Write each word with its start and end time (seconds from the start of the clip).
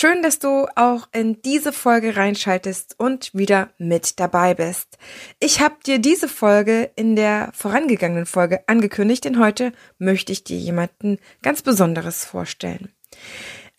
Schön, 0.00 0.22
dass 0.22 0.38
du 0.38 0.68
auch 0.76 1.08
in 1.10 1.42
diese 1.42 1.72
Folge 1.72 2.16
reinschaltest 2.16 2.94
und 3.00 3.34
wieder 3.34 3.70
mit 3.78 4.20
dabei 4.20 4.54
bist. 4.54 4.96
Ich 5.40 5.58
habe 5.60 5.74
dir 5.84 5.98
diese 5.98 6.28
Folge 6.28 6.88
in 6.94 7.16
der 7.16 7.50
vorangegangenen 7.52 8.24
Folge 8.24 8.62
angekündigt, 8.68 9.24
denn 9.24 9.40
heute 9.40 9.72
möchte 9.98 10.30
ich 10.30 10.44
dir 10.44 10.56
jemanden 10.56 11.18
ganz 11.42 11.62
Besonderes 11.62 12.24
vorstellen. 12.24 12.92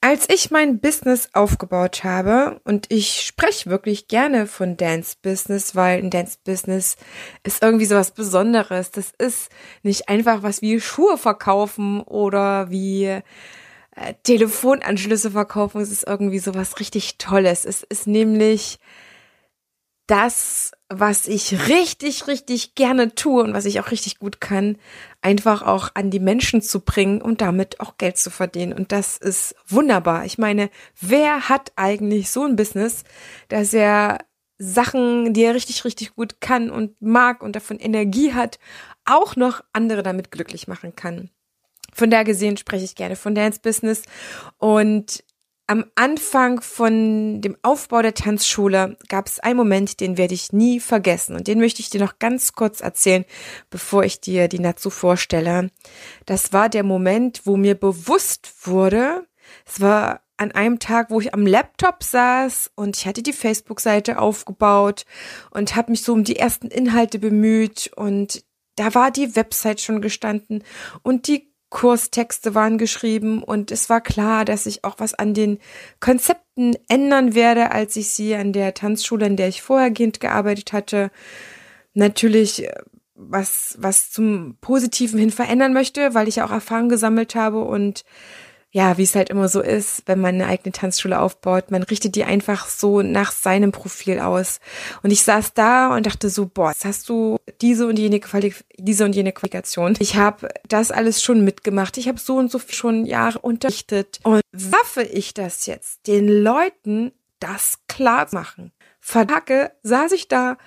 Als 0.01 0.27
ich 0.27 0.51
mein 0.51 0.81
Business 0.81 1.29
aufgebaut 1.31 2.03
habe, 2.03 2.59
und 2.65 2.87
ich 2.91 3.21
spreche 3.21 3.69
wirklich 3.69 4.09
gerne 4.09 4.45
von 4.45 4.75
Dance 4.75 5.15
Business, 5.21 5.73
weil 5.73 5.99
ein 5.99 6.09
Dance 6.09 6.37
Business 6.43 6.97
ist 7.43 7.63
irgendwie 7.63 7.85
so 7.85 7.95
was 7.95 8.11
Besonderes. 8.11 8.91
Das 8.91 9.13
ist 9.17 9.49
nicht 9.83 10.09
einfach 10.09 10.43
was 10.43 10.61
wie 10.61 10.81
Schuhe 10.81 11.17
verkaufen 11.17 12.01
oder 12.01 12.69
wie 12.71 13.21
äh, 13.95 14.13
Telefonanschlüsse 14.23 15.31
verkaufen. 15.31 15.81
Es 15.81 15.91
ist 15.91 16.07
irgendwie 16.07 16.39
so 16.39 16.55
was 16.55 16.79
richtig 16.79 17.17
Tolles. 17.17 17.65
Es 17.65 17.83
ist 17.83 18.07
nämlich 18.07 18.79
das, 20.09 20.71
was 20.89 21.27
ich 21.27 21.67
richtig, 21.67 22.25
richtig 22.25 22.73
gerne 22.73 23.13
tue 23.13 23.43
und 23.43 23.53
was 23.53 23.65
ich 23.65 23.79
auch 23.79 23.91
richtig 23.91 24.17
gut 24.17 24.41
kann, 24.41 24.77
einfach 25.21 25.61
auch 25.61 25.91
an 25.93 26.09
die 26.09 26.19
Menschen 26.19 26.63
zu 26.63 26.79
bringen 26.79 27.21
und 27.21 27.41
damit 27.41 27.79
auch 27.79 27.97
Geld 27.97 28.17
zu 28.17 28.31
verdienen. 28.31 28.73
Und 28.73 28.91
das 28.91 29.17
ist 29.17 29.55
wunderbar. 29.67 30.25
Ich 30.25 30.39
meine, 30.39 30.71
wer 30.99 31.47
hat 31.47 31.73
eigentlich 31.75 32.31
so 32.31 32.43
ein 32.43 32.55
Business, 32.55 33.03
dass 33.49 33.71
er 33.71 34.17
Sachen, 34.57 35.33
die 35.33 35.43
er 35.43 35.53
richtig, 35.53 35.85
richtig 35.85 36.15
gut 36.15 36.41
kann 36.41 36.71
und 36.71 36.99
mag 37.01 37.43
und 37.43 37.55
davon 37.55 37.77
Energie 37.77 38.33
hat, 38.33 38.57
auch 39.05 39.35
noch 39.35 39.63
andere 39.73 40.01
damit 40.01 40.31
glücklich 40.31 40.67
machen 40.67 40.95
kann. 40.95 41.29
Von 41.93 42.09
da 42.09 42.23
gesehen 42.23 42.57
spreche 42.57 42.85
ich 42.85 42.95
gerne 42.95 43.15
von 43.15 43.35
Dance 43.35 43.59
Business. 43.61 44.03
Und 44.57 45.23
am 45.67 45.85
Anfang 45.93 46.61
von 46.61 47.41
dem 47.41 47.55
Aufbau 47.61 48.01
der 48.01 48.15
Tanzschule 48.15 48.97
gab 49.07 49.27
es 49.27 49.39
einen 49.39 49.57
Moment, 49.57 49.99
den 49.99 50.17
werde 50.17 50.33
ich 50.33 50.51
nie 50.51 50.79
vergessen. 50.79 51.35
Und 51.35 51.47
den 51.47 51.59
möchte 51.59 51.81
ich 51.81 51.91
dir 51.91 52.01
noch 52.01 52.17
ganz 52.17 52.53
kurz 52.53 52.81
erzählen, 52.81 53.23
bevor 53.69 54.03
ich 54.03 54.19
dir 54.19 54.47
die 54.47 54.57
Natsu 54.57 54.89
vorstelle. 54.89 55.69
Das 56.25 56.53
war 56.53 56.69
der 56.69 56.83
Moment, 56.83 57.41
wo 57.45 57.55
mir 57.55 57.75
bewusst 57.75 58.51
wurde, 58.63 59.27
es 59.65 59.79
war 59.79 60.21
an 60.37 60.51
einem 60.53 60.79
Tag, 60.79 61.09
wo 61.09 61.19
ich 61.19 61.33
am 61.33 61.45
Laptop 61.45 62.01
saß 62.01 62.71
und 62.75 62.97
ich 62.97 63.05
hatte 63.05 63.21
die 63.21 63.33
Facebook-Seite 63.33 64.19
aufgebaut 64.19 65.05
und 65.51 65.75
habe 65.75 65.91
mich 65.91 66.01
so 66.03 66.13
um 66.13 66.23
die 66.23 66.37
ersten 66.37 66.67
Inhalte 66.67 67.19
bemüht 67.19 67.91
und 67.95 68.43
da 68.75 68.95
war 68.95 69.11
die 69.11 69.35
Website 69.35 69.81
schon 69.81 70.01
gestanden 70.01 70.63
und 71.03 71.27
die 71.27 71.48
Kurstexte 71.69 72.55
waren 72.55 72.77
geschrieben 72.77 73.43
und 73.43 73.71
es 73.71 73.89
war 73.89 74.01
klar, 74.01 74.43
dass 74.43 74.65
ich 74.65 74.83
auch 74.83 74.95
was 74.97 75.13
an 75.13 75.33
den 75.33 75.59
Konzepten 75.99 76.75
ändern 76.87 77.35
werde, 77.35 77.71
als 77.71 77.95
ich 77.95 78.09
sie 78.09 78.35
an 78.35 78.53
der 78.53 78.73
Tanzschule, 78.73 79.27
in 79.27 79.35
der 79.35 79.49
ich 79.49 79.61
vorhergehend 79.61 80.19
gearbeitet 80.19 80.73
hatte, 80.73 81.11
natürlich 81.93 82.65
äh, 82.65 82.73
was, 83.13 83.77
was 83.79 84.11
zum 84.11 84.57
Positiven 84.61 85.19
hin 85.19 85.31
verändern 85.31 85.73
möchte, 85.73 86.13
weil 86.13 86.27
ich 86.27 86.41
auch 86.41 86.51
Erfahrung 86.51 86.89
gesammelt 86.89 87.35
habe 87.35 87.61
und 87.63 88.03
ja, 88.71 88.97
wie 88.97 89.03
es 89.03 89.15
halt 89.15 89.31
immer 89.31 89.49
so 89.49 89.61
ist, 89.61 90.03
wenn 90.05 90.19
man 90.19 90.35
eine 90.35 90.45
eigene 90.45 90.71
Tanzschule 90.71 91.19
aufbaut, 91.19 91.71
man 91.71 91.81
richtet 91.81 92.15
die 92.15 92.23
einfach 92.23 92.67
so 92.67 93.01
nach 93.01 93.31
seinem 93.31 93.71
Profil 93.71 94.19
aus. 94.19 94.59
Und 95.01 95.09
ich 95.09 95.23
saß 95.23 95.53
da 95.55 95.95
und 95.95 96.05
dachte 96.05 96.29
so, 96.29 96.45
boah, 96.45 96.69
jetzt 96.69 96.85
hast 96.85 97.09
du 97.09 97.37
diese 97.61 97.87
und 97.87 97.97
jene 97.97 98.19
Qualif 98.19 98.63
diese 98.77 99.05
und 99.05 99.15
jene 99.15 99.31
Qualifikation. 99.31 99.95
Ich 99.99 100.15
habe 100.15 100.49
das 100.67 100.91
alles 100.91 101.23
schon 101.23 101.43
mitgemacht. 101.43 101.97
Ich 101.97 102.07
habe 102.07 102.19
so 102.19 102.37
und 102.37 102.51
so 102.51 102.59
schon 102.59 103.05
Jahre 103.05 103.39
unterrichtet. 103.39 104.19
Und 104.23 104.41
waffe 104.51 105.01
ich 105.01 105.33
das 105.33 105.65
jetzt, 105.65 106.05
den 106.05 106.27
Leuten 106.27 107.11
das 107.39 107.79
klar 107.87 108.27
machen? 108.31 108.71
Verdacke 108.99 109.71
saß 109.81 110.11
ich 110.11 110.27
da 110.27 110.57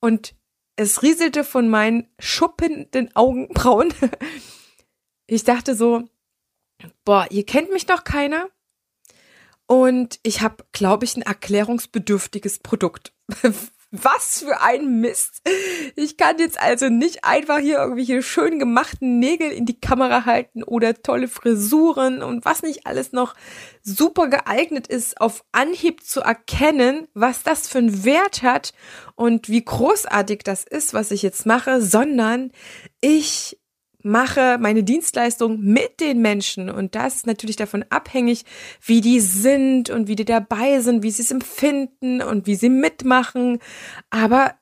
und 0.00 0.34
es 0.74 1.02
rieselte 1.02 1.44
von 1.44 1.68
meinen 1.68 2.08
schuppenden 2.18 3.14
Augenbrauen. 3.14 3.94
Ich 5.28 5.44
dachte 5.44 5.74
so, 5.74 6.02
boah, 7.04 7.26
ihr 7.30 7.44
kennt 7.44 7.72
mich 7.72 7.86
doch 7.86 8.04
keiner. 8.04 8.48
Und 9.66 10.18
ich 10.22 10.42
habe, 10.42 10.64
glaube 10.72 11.04
ich, 11.04 11.16
ein 11.16 11.22
erklärungsbedürftiges 11.22 12.58
Produkt. 12.58 13.12
Was 13.94 14.42
für 14.42 14.62
ein 14.62 15.00
Mist. 15.00 15.42
Ich 15.96 16.16
kann 16.16 16.38
jetzt 16.38 16.58
also 16.58 16.88
nicht 16.88 17.24
einfach 17.24 17.58
hier 17.58 17.76
irgendwelche 17.76 18.22
schön 18.22 18.58
gemachten 18.58 19.18
Nägel 19.18 19.50
in 19.50 19.66
die 19.66 19.78
Kamera 19.78 20.24
halten 20.24 20.62
oder 20.62 20.94
tolle 21.02 21.28
Frisuren 21.28 22.22
und 22.22 22.46
was 22.46 22.62
nicht 22.62 22.86
alles 22.86 23.12
noch 23.12 23.34
super 23.82 24.28
geeignet 24.28 24.86
ist, 24.86 25.20
auf 25.20 25.44
Anhieb 25.52 26.04
zu 26.04 26.22
erkennen, 26.22 27.06
was 27.12 27.42
das 27.42 27.68
für 27.68 27.78
einen 27.78 28.02
Wert 28.02 28.42
hat 28.42 28.72
und 29.14 29.50
wie 29.50 29.62
großartig 29.62 30.40
das 30.42 30.64
ist, 30.64 30.94
was 30.94 31.10
ich 31.10 31.20
jetzt 31.20 31.44
mache, 31.44 31.82
sondern 31.82 32.50
ich 33.02 33.58
mache 34.04 34.58
meine 34.60 34.82
Dienstleistung 34.82 35.60
mit 35.60 36.00
den 36.00 36.20
Menschen 36.20 36.70
und 36.70 36.94
das 36.94 37.16
ist 37.16 37.26
natürlich 37.26 37.56
davon 37.56 37.84
abhängig, 37.90 38.44
wie 38.84 39.00
die 39.00 39.20
sind 39.20 39.90
und 39.90 40.08
wie 40.08 40.16
die 40.16 40.24
dabei 40.24 40.80
sind, 40.80 41.02
wie 41.02 41.10
sie 41.10 41.22
es 41.22 41.30
empfinden 41.30 42.22
und 42.22 42.46
wie 42.46 42.54
sie 42.54 42.68
mitmachen. 42.68 43.58
Aber 44.10 44.54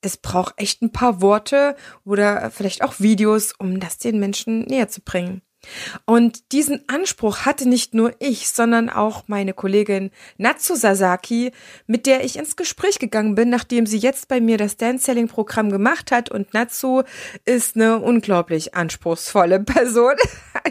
es 0.00 0.16
braucht 0.16 0.54
echt 0.58 0.82
ein 0.82 0.92
paar 0.92 1.20
Worte 1.20 1.76
oder 2.04 2.50
vielleicht 2.50 2.82
auch 2.82 3.00
Videos, 3.00 3.52
um 3.58 3.80
das 3.80 3.98
den 3.98 4.18
Menschen 4.18 4.60
näher 4.60 4.88
zu 4.88 5.00
bringen. 5.00 5.42
Und 6.04 6.52
diesen 6.52 6.82
Anspruch 6.88 7.40
hatte 7.40 7.68
nicht 7.68 7.94
nur 7.94 8.12
ich, 8.18 8.48
sondern 8.48 8.88
auch 8.88 9.24
meine 9.26 9.54
Kollegin 9.54 10.10
Natsu 10.38 10.74
Sasaki, 10.74 11.52
mit 11.86 12.06
der 12.06 12.24
ich 12.24 12.36
ins 12.36 12.56
Gespräch 12.56 12.98
gegangen 12.98 13.34
bin, 13.34 13.50
nachdem 13.50 13.86
sie 13.86 13.98
jetzt 13.98 14.28
bei 14.28 14.40
mir 14.40 14.58
das 14.58 14.76
Dance 14.76 15.04
Selling 15.04 15.28
Programm 15.28 15.70
gemacht 15.70 16.12
hat. 16.12 16.30
Und 16.30 16.54
Natsu 16.54 17.02
ist 17.44 17.76
eine 17.76 17.98
unglaublich 17.98 18.74
anspruchsvolle 18.74 19.60
Person. 19.64 20.14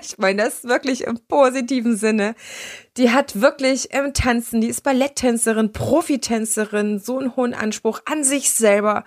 Ich 0.01 0.17
meine 0.17 0.43
das 0.43 0.63
wirklich 0.65 1.05
im 1.05 1.19
positiven 1.27 1.95
Sinne. 1.97 2.35
Die 2.97 3.11
hat 3.11 3.41
wirklich 3.41 3.91
im 3.91 4.13
Tanzen, 4.13 4.61
die 4.61 4.67
ist 4.67 4.83
Balletttänzerin, 4.83 5.73
Profitänzerin, 5.73 6.99
so 6.99 7.19
einen 7.19 7.35
hohen 7.35 7.53
Anspruch 7.53 7.99
an 8.05 8.23
sich 8.23 8.51
selber, 8.51 9.03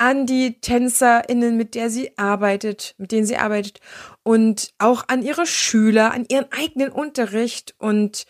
an 0.00 0.24
die 0.24 0.60
TänzerInnen, 0.60 1.58
mit 1.58 1.74
der 1.74 1.90
sie 1.90 2.16
arbeitet, 2.16 2.94
mit 2.96 3.12
denen 3.12 3.26
sie 3.26 3.36
arbeitet 3.36 3.80
und 4.22 4.72
auch 4.78 5.04
an 5.08 5.22
ihre 5.22 5.44
Schüler, 5.44 6.12
an 6.12 6.24
ihren 6.26 6.46
eigenen 6.50 6.90
Unterricht 6.90 7.74
und 7.78 8.24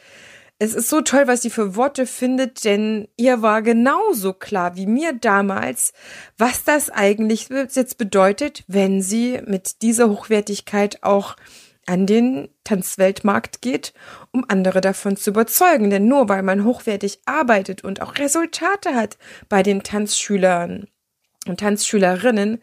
es 0.59 0.75
ist 0.75 0.91
so 0.91 1.01
toll, 1.01 1.27
was 1.27 1.41
sie 1.43 1.49
für 1.49 1.77
Worte 1.77 2.07
findet, 2.07 2.65
denn 2.65 3.09
ihr 3.17 3.41
war 3.41 3.63
genauso 3.63 4.35
klar 4.35 4.77
wie 4.77 4.87
mir 4.87 5.13
damals, 5.15 5.95
was 6.37 6.65
das 6.65 6.91
eigentlich 6.91 7.49
jetzt 7.49 7.97
bedeutet, 7.97 8.65
wenn 8.67 9.01
sie 9.01 9.41
mit 9.47 9.81
dieser 9.81 10.11
Hochwertigkeit 10.11 11.03
auch 11.03 11.37
an 11.87 12.05
den 12.05 12.51
Tanzweltmarkt 12.65 13.63
geht, 13.63 13.95
um 14.33 14.45
andere 14.49 14.83
davon 14.83 15.17
zu 15.17 15.31
überzeugen. 15.31 15.89
Denn 15.89 16.09
nur 16.09 16.29
weil 16.29 16.43
man 16.43 16.65
hochwertig 16.65 17.21
arbeitet 17.25 17.83
und 17.83 18.03
auch 18.03 18.19
Resultate 18.19 18.95
hat 18.95 19.17
bei 19.49 19.63
den 19.63 19.83
Tanzschülern 19.83 20.89
und 21.47 21.61
Tanzschülerinnen, 21.61 22.61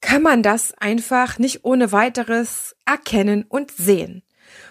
kann 0.00 0.22
man 0.22 0.42
das 0.42 0.74
einfach 0.74 1.38
nicht 1.38 1.64
ohne 1.64 1.92
weiteres 1.92 2.76
erkennen 2.84 3.44
und 3.48 3.70
sehen. 3.70 4.22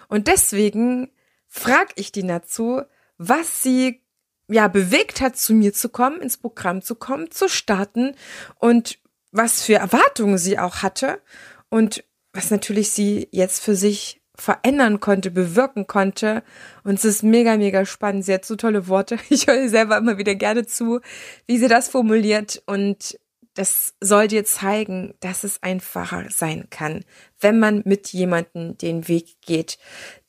Und 0.08 0.28
deswegen 0.28 1.10
frage 1.48 1.92
ich 1.96 2.12
die 2.12 2.26
dazu, 2.26 2.82
was 3.18 3.62
sie 3.62 4.02
ja 4.48 4.68
bewegt 4.68 5.20
hat, 5.20 5.36
zu 5.36 5.54
mir 5.54 5.72
zu 5.72 5.88
kommen, 5.88 6.20
ins 6.20 6.36
Programm 6.36 6.82
zu 6.82 6.94
kommen, 6.94 7.30
zu 7.30 7.48
starten 7.48 8.14
und 8.58 8.98
was 9.30 9.62
für 9.62 9.74
Erwartungen 9.74 10.38
sie 10.38 10.58
auch 10.58 10.82
hatte 10.82 11.20
und 11.70 12.04
was 12.32 12.50
natürlich 12.50 12.92
sie 12.92 13.28
jetzt 13.30 13.62
für 13.62 13.74
sich 13.74 14.21
verändern 14.34 15.00
konnte, 15.00 15.30
bewirken 15.30 15.86
konnte. 15.86 16.42
Und 16.84 16.94
es 16.94 17.04
ist 17.04 17.22
mega, 17.22 17.56
mega 17.56 17.84
spannend. 17.84 18.24
Sie 18.24 18.34
hat 18.34 18.44
so 18.44 18.56
tolle 18.56 18.88
Worte. 18.88 19.18
Ich 19.28 19.46
höre 19.46 19.68
selber 19.68 19.98
immer 19.98 20.18
wieder 20.18 20.34
gerne 20.34 20.66
zu, 20.66 21.00
wie 21.46 21.58
sie 21.58 21.68
das 21.68 21.88
formuliert. 21.88 22.62
Und 22.66 23.18
das 23.54 23.94
soll 24.00 24.28
dir 24.28 24.44
zeigen, 24.44 25.14
dass 25.20 25.44
es 25.44 25.62
einfacher 25.62 26.26
sein 26.30 26.68
kann, 26.70 27.04
wenn 27.40 27.58
man 27.58 27.82
mit 27.84 28.08
jemandem 28.08 28.78
den 28.78 29.08
Weg 29.08 29.40
geht, 29.42 29.78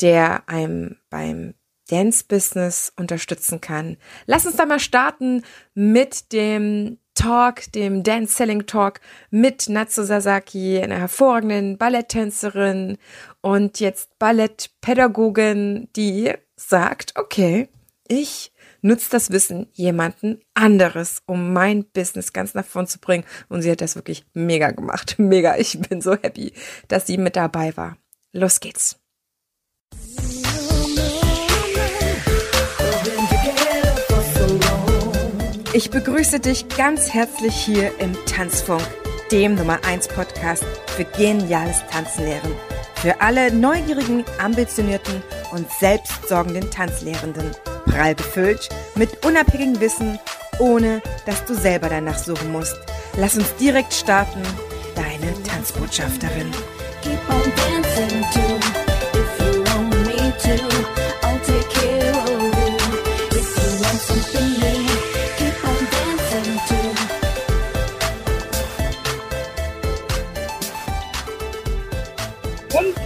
der 0.01 0.48
einem 0.50 0.98
beim 1.10 1.54
Dance 1.89 2.25
Business 2.28 2.92
unterstützen 2.95 3.62
kann. 3.62 3.98
Lass 4.25 4.45
uns 4.45 4.56
da 4.56 4.66
mal 4.66 4.80
starten 4.80 5.44
mit 5.74 6.31
dem 6.31 6.98
Talk, 7.15 7.71
dem 7.74 8.04
Dance 8.04 8.36
Selling 8.36 8.65
Talk 8.65 9.00
mit 9.30 9.69
Natsu 9.69 10.04
Sasaki, 10.04 10.80
einer 10.80 10.98
hervorragenden 10.98 11.77
Balletttänzerin 11.77 12.98
und 13.42 13.80
jetzt 13.80 14.18
Ballettpädagogin, 14.19 15.89
die 15.95 16.33
sagt, 16.56 17.13
okay, 17.18 17.69
ich 18.07 18.51
nutze 18.81 19.10
das 19.10 19.31
Wissen 19.31 19.68
jemanden 19.74 20.42
anderes, 20.54 21.21
um 21.25 21.54
mein 21.54 21.86
Business 21.86 22.33
ganz 22.33 22.54
nach 22.54 22.65
vorn 22.65 22.88
zu 22.88 23.00
bringen. 23.00 23.24
Und 23.50 23.62
sie 23.62 23.71
hat 23.71 23.81
das 23.81 23.95
wirklich 23.95 24.25
mega 24.33 24.71
gemacht. 24.71 25.16
Mega. 25.18 25.57
Ich 25.57 25.80
bin 25.80 26.01
so 26.01 26.12
happy, 26.12 26.54
dass 26.89 27.07
sie 27.07 27.18
mit 27.18 27.36
dabei 27.36 27.75
war. 27.77 27.98
Los 28.33 28.59
geht's. 28.59 29.03
Ich 35.75 35.90
begrüße 35.90 36.40
dich 36.40 36.68
ganz 36.68 37.16
herzlich 37.16 37.56
hier 37.56 38.00
im 38.00 38.14
Tanzfunk, 38.28 38.84
dem 39.31 39.56
Nummer 39.56 39.80
1 39.84 40.08
Podcast 40.08 40.64
für 40.96 41.04
geniales 41.04 41.78
Tanzenlehren. 41.90 42.52
Für 42.94 43.20
alle 43.22 43.52
neugierigen, 43.52 44.24
ambitionierten 44.38 45.24
und 45.52 45.68
selbstsorgenden 45.72 46.70
Tanzlehrenden. 46.70 47.50
Prall 47.88 48.14
gefüllt 48.14 48.70
mit 48.94 49.25
unabhängigem 49.25 49.80
Wissen, 49.81 50.20
ohne 50.60 51.02
dass 51.25 51.44
du 51.46 51.56
selber 51.56 51.90
danach 51.90 52.19
suchen 52.19 52.52
musst. 52.52 52.78
Lass 53.18 53.36
uns 53.36 53.56
direkt 53.56 53.96
starten. 53.96 54.44
Deine 54.94 55.34
Tanzbotschafterin. 55.42 56.52
Keep 57.02 57.19
on 57.30 57.52
dancing 57.56 58.22
too, 58.31 58.60
if 59.18 59.40
you 59.40 59.64
want 59.64 59.90
me 60.06 60.34
to. 60.38 61.12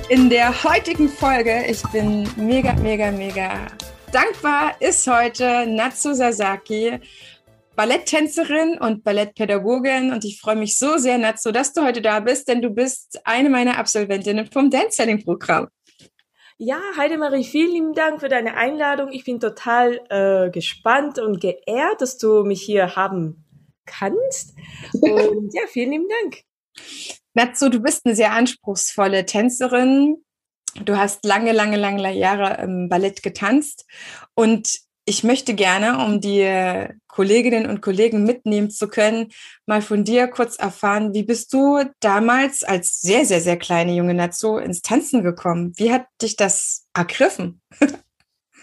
In 0.09 0.29
der 0.29 0.63
heutigen 0.63 1.09
Folge. 1.09 1.65
Ich 1.67 1.83
bin 1.91 2.29
mega, 2.37 2.73
mega, 2.75 3.11
mega 3.11 3.67
dankbar, 4.13 4.73
ist 4.79 5.05
heute 5.07 5.65
Natsu 5.67 6.13
Sasaki, 6.13 6.99
Balletttänzerin 7.75 8.77
und 8.79 9.03
Ballettpädagogin. 9.03 10.13
Und 10.13 10.23
ich 10.23 10.39
freue 10.39 10.55
mich 10.55 10.77
so 10.77 10.97
sehr, 10.97 11.17
Natsu, 11.17 11.51
dass 11.51 11.73
du 11.73 11.83
heute 11.83 12.01
da 12.01 12.21
bist, 12.21 12.47
denn 12.47 12.61
du 12.61 12.69
bist 12.69 13.19
eine 13.25 13.49
meiner 13.49 13.77
Absolventinnen 13.77 14.45
vom 14.45 14.69
Dance 14.69 14.91
Selling 14.91 15.23
Programm. 15.23 15.67
Ja, 16.57 16.79
Heidemarie, 16.97 17.43
vielen 17.43 17.71
lieben 17.71 17.93
Dank 17.93 18.21
für 18.21 18.29
deine 18.29 18.55
Einladung. 18.55 19.11
Ich 19.11 19.25
bin 19.25 19.39
total 19.39 19.99
äh, 20.09 20.49
gespannt 20.49 21.19
und 21.19 21.41
geehrt, 21.41 21.99
dass 22.01 22.17
du 22.17 22.43
mich 22.43 22.61
hier 22.61 22.95
haben 22.95 23.43
kannst. 23.85 24.55
Und 24.93 25.53
ja, 25.53 25.61
vielen 25.67 25.91
lieben 25.91 26.07
Dank. 26.21 26.46
Natsu, 27.33 27.69
du 27.69 27.79
bist 27.79 28.05
eine 28.05 28.15
sehr 28.15 28.31
anspruchsvolle 28.31 29.25
Tänzerin. 29.25 30.17
Du 30.83 30.97
hast 30.97 31.23
lange, 31.23 31.51
lange, 31.51 31.77
lange 31.77 32.13
Jahre 32.13 32.61
im 32.63 32.89
Ballett 32.89 33.23
getanzt. 33.23 33.85
Und 34.33 34.79
ich 35.05 35.23
möchte 35.23 35.53
gerne, 35.53 36.03
um 36.03 36.19
die 36.19 36.45
Kolleginnen 37.07 37.65
und 37.67 37.81
Kollegen 37.81 38.23
mitnehmen 38.25 38.69
zu 38.69 38.87
können, 38.87 39.31
mal 39.65 39.81
von 39.81 40.03
dir 40.03 40.27
kurz 40.27 40.57
erfahren, 40.57 41.13
wie 41.13 41.23
bist 41.23 41.53
du 41.53 41.83
damals 41.99 42.63
als 42.63 43.01
sehr, 43.01 43.25
sehr, 43.25 43.39
sehr 43.39 43.57
kleine 43.57 43.93
junge 43.93 44.13
Natsu 44.13 44.57
ins 44.57 44.81
Tanzen 44.81 45.23
gekommen? 45.23 45.73
Wie 45.77 45.91
hat 45.91 46.07
dich 46.21 46.35
das 46.35 46.87
ergriffen? 46.93 47.61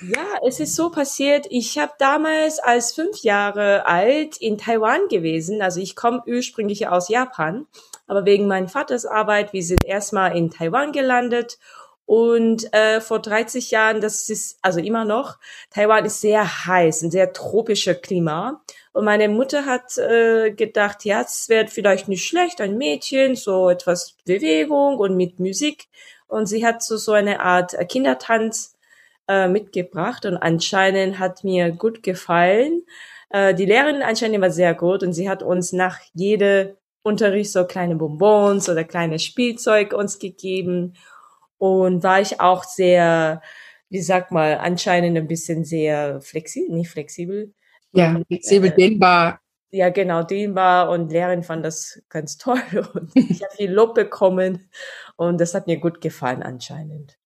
Ja, 0.02 0.26
es 0.46 0.61
ist 0.61 0.75
so 0.75 0.90
passiert. 0.90 1.46
Ich 1.49 1.78
habe 1.78 1.93
damals 1.99 2.58
als 2.58 2.93
fünf 2.93 3.22
Jahre 3.22 3.87
alt 3.87 4.37
in 4.37 4.58
Taiwan 4.58 5.08
gewesen. 5.08 5.62
Also 5.62 5.81
ich 5.81 5.96
komme 5.96 6.22
ursprünglich 6.26 6.88
aus 6.88 7.08
Japan 7.08 7.66
aber 8.06 8.25
wegen 8.25 8.47
meinem 8.47 8.69
Vaters 8.69 9.06
Arbeit, 9.06 9.53
wir 9.53 9.62
sind 9.62 9.85
erstmal 9.85 10.37
in 10.37 10.51
Taiwan 10.51 10.93
gelandet 10.93 11.59
und 12.06 12.73
äh, 12.75 13.01
vor 13.01 13.21
30 13.21 13.71
Jahren, 13.71 14.01
das 14.01 14.29
ist 14.29 14.59
also 14.61 14.81
immer 14.81 15.05
noch, 15.05 15.39
Taiwan 15.71 16.05
ist 16.05 16.21
sehr 16.21 16.67
heiß, 16.67 17.03
ein 17.03 17.11
sehr 17.11 17.33
tropischer 17.33 17.95
Klima. 17.95 18.62
Und 18.93 19.05
meine 19.05 19.29
Mutter 19.29 19.65
hat 19.65 19.97
äh, 19.99 20.53
gedacht, 20.53 21.05
ja, 21.05 21.23
es 21.23 21.49
wäre 21.49 21.67
vielleicht 21.67 22.09
nicht 22.09 22.27
schlecht, 22.27 22.61
ein 22.61 22.77
Mädchen, 22.77 23.37
so 23.37 23.71
etwas 23.71 24.17
Bewegung 24.25 24.99
und 24.99 25.17
mit 25.17 25.41
Musik. 25.41 25.89
Und 26.29 26.47
sie 26.47 26.65
hat 26.65 26.83
so, 26.83 26.97
so 26.97 27.12
eine 27.12 27.41
Art 27.41 27.75
Kindertanz 27.89 28.77
äh, 29.27 29.49
mitgebracht 29.49 30.27
und 30.27 30.37
anscheinend 30.37 31.19
hat 31.19 31.43
mir 31.43 31.71
gut 31.71 32.03
gefallen. 32.03 32.83
Äh, 33.31 33.55
die 33.55 33.67
Lehrerin 33.67 34.03
anscheinend 34.03 34.41
war 34.43 34.50
sehr 34.50 34.75
gut 34.75 35.03
und 35.03 35.15
sie 35.15 35.29
hat 35.29 35.43
uns 35.43 35.73
nach 35.73 36.00
jede 36.12 36.77
Unterricht 37.05 37.53
so 37.53 37.67
kleine 37.67 37.97
Bonbons 37.97 38.69
oder 38.69 38.83
kleine 38.83 39.19
Spielzeug 39.19 39.93
uns 39.93 40.19
gegeben 40.19 40.95
und 41.59 42.03
war 42.03 42.21
ich 42.21 42.41
auch 42.41 42.65
sehr, 42.65 43.43
wie 43.91 44.01
sag 44.01 44.33
mal, 44.33 44.56
anscheinend 44.56 45.17
ein 45.19 45.29
bisschen 45.29 45.65
sehr 45.65 46.23
flexibel, 46.23 46.75
nicht 46.75 46.91
flexibel. 46.91 47.53
Ja, 47.93 48.19
flexibel, 48.27 48.71
äh, 48.71 48.75
dehnbar. 48.75 49.41
Ja, 49.71 49.91
genau, 49.91 50.23
dehnbar 50.23 50.89
und 50.89 51.12
Lehrerin 51.12 51.43
fand 51.43 51.65
das 51.65 52.03
ganz 52.09 52.39
toll 52.39 52.62
und 52.95 53.11
ich 53.15 53.43
habe 53.43 53.55
viel 53.55 53.71
Lob 53.71 53.95
bekommen 53.95 54.71
und 55.17 55.39
das 55.39 55.55
hat 55.55 55.67
mir 55.67 55.79
gut 55.79 56.00
gefallen 56.00 56.43
anscheinend. 56.43 57.19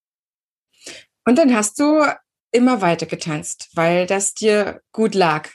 Und 1.25 1.39
dann 1.39 1.55
hast 1.55 1.79
du 1.79 2.03
immer 2.51 2.81
weiter 2.83 3.07
getanzt, 3.07 3.71
weil 3.75 4.07
das 4.07 4.35
dir 4.35 4.81
gut 4.93 5.15
lag. 5.15 5.51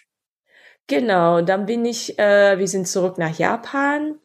Genau, 0.88 1.42
dann 1.42 1.66
bin 1.66 1.86
ich, 1.86 2.20
äh, 2.20 2.58
wir 2.60 2.68
sind 2.68 2.88
zurück 2.88 3.18
nach 3.18 3.38
Japan. 3.38 4.20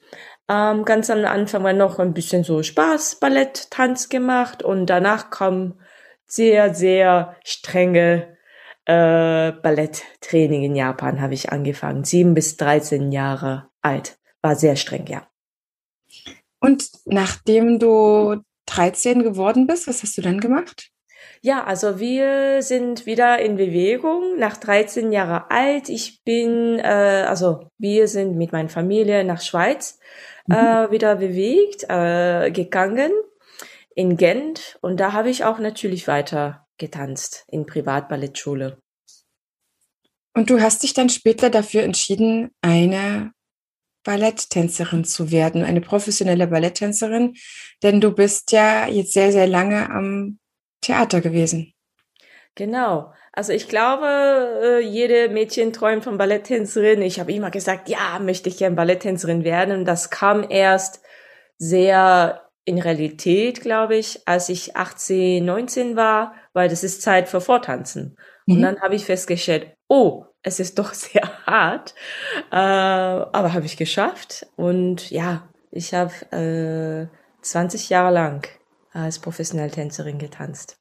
Ähm, 0.49 0.85
ganz 0.85 1.11
am 1.11 1.25
Anfang 1.25 1.63
war 1.63 1.73
noch 1.73 1.99
ein 1.99 2.15
bisschen 2.15 2.43
so 2.43 2.63
Spaß, 2.63 3.17
Ballett, 3.21 3.71
Tanz 3.71 4.09
gemacht 4.09 4.63
und 4.63 4.87
danach 4.87 5.31
kam 5.31 5.79
sehr, 6.27 6.75
sehr 6.75 7.37
strenge 7.45 8.39
äh, 8.89 9.53
Balletttraining 9.53 10.63
in 10.63 10.75
Japan 10.75 11.21
habe 11.21 11.35
ich 11.35 11.53
angefangen. 11.53 12.05
Sieben 12.05 12.33
bis 12.33 12.57
13 12.57 13.13
Jahre 13.13 13.69
alt. 13.83 14.19
War 14.41 14.57
sehr 14.57 14.77
streng, 14.77 15.07
ja. 15.07 15.29
Und 16.59 16.91
nachdem 17.05 17.79
du 17.79 18.43
13 18.67 19.23
geworden 19.23 19.67
bist, 19.67 19.89
was 19.89 20.03
hast 20.03 20.17
du 20.17 20.23
dann 20.23 20.41
gemacht? 20.41 20.91
Ja, 21.41 21.65
also 21.65 22.01
wir 22.01 22.63
sind 22.63 23.07
wieder 23.07 23.39
in 23.39 23.57
Bewegung, 23.57 24.39
nach 24.39 24.57
13 24.57 25.13
Jahre 25.13 25.51
alt. 25.51 25.89
Ich 25.89 26.23
bin, 26.25 26.79
äh, 26.79 27.25
also 27.29 27.71
wir 27.79 28.09
sind 28.09 28.37
mit 28.37 28.53
meiner 28.53 28.69
Familie 28.69 29.25
nach 29.25 29.41
Schweiz 29.41 29.99
mhm. 30.47 30.55
äh, 30.55 30.91
wieder 30.91 31.17
bewegt, 31.17 31.85
äh, 31.89 32.51
gegangen 32.51 33.13
in 33.95 34.17
Gent 34.17 34.79
und 34.81 35.01
da 35.01 35.13
habe 35.13 35.31
ich 35.31 35.45
auch 35.45 35.59
natürlich 35.59 36.07
weiter 36.07 36.67
getanzt 36.77 37.45
in 37.49 37.67
Privatballettschule. 37.67 38.79
Und 40.35 40.51
du 40.51 40.61
hast 40.61 40.85
dich 40.85 40.95
dann 40.95 41.09
später 41.09 41.51
dafür 41.51 41.83
entschieden, 41.83 42.51
eine 42.63 43.33
Balletttänzerin 44.05 45.05
zu 45.05 45.33
werden, 45.33 45.65
eine 45.65 45.81
professionelle 45.81 46.47
Balletttänzerin, 46.47 47.35
denn 47.83 48.01
du 48.01 48.13
bist 48.13 48.53
ja 48.53 48.87
jetzt 48.87 49.13
sehr, 49.13 49.33
sehr 49.33 49.49
lange 49.49 49.91
am 49.91 50.39
Theater 50.81 51.21
gewesen. 51.21 51.73
Genau. 52.55 53.13
Also 53.33 53.53
ich 53.53 53.69
glaube, 53.69 54.07
äh, 54.63 54.81
jede 54.81 55.29
Mädchen 55.29 55.73
träumt 55.73 56.03
von 56.03 56.19
Balletttänzerin. 56.19 57.03
Ich 57.03 57.21
habe 57.21 57.33
immer 57.33 57.53
gesagt, 57.53 57.89
ja, 57.89 58.19
möchte 58.19 58.49
ich 58.49 58.59
gerne 58.59 58.75
Balletttänzerin 58.75 59.45
werden. 59.45 59.79
Und 59.79 59.85
das 59.85 60.11
kam 60.11 60.45
erst 60.49 61.03
sehr 61.57 62.49
in 62.65 62.81
Realität, 62.81 63.61
glaube 63.61 63.97
ich, 63.97 64.27
als 64.27 64.49
ich 64.49 64.77
18, 64.77 65.45
19 65.45 65.97
war, 65.97 66.35
weil 66.53 66.69
das 66.69 66.85
ist 66.85 67.01
Zeit 67.01 67.29
für 67.29 67.41
Vortanzen. 67.41 68.17
Mhm. 68.47 68.57
Und 68.57 68.63
dann 68.63 68.81
habe 68.81 68.97
ich 68.97 69.05
festgestellt, 69.05 69.73
oh, 69.89 70.25
es 70.43 70.59
ist 70.61 70.79
doch 70.79 70.93
sehr 70.95 71.47
hart, 71.47 71.95
äh, 72.51 72.57
aber 72.57 73.55
habe 73.55 73.67
ich 73.67 73.77
geschafft. 73.77 74.47
Und 74.57 75.11
ja, 75.11 75.49
ich 75.71 75.95
habe 75.95 76.13
äh, 76.33 77.43
20 77.43 77.89
Jahre 77.89 78.13
lang 78.13 78.49
als 78.93 79.19
professionelle 79.19 79.71
Tänzerin 79.71 80.19
getanzt. 80.19 80.79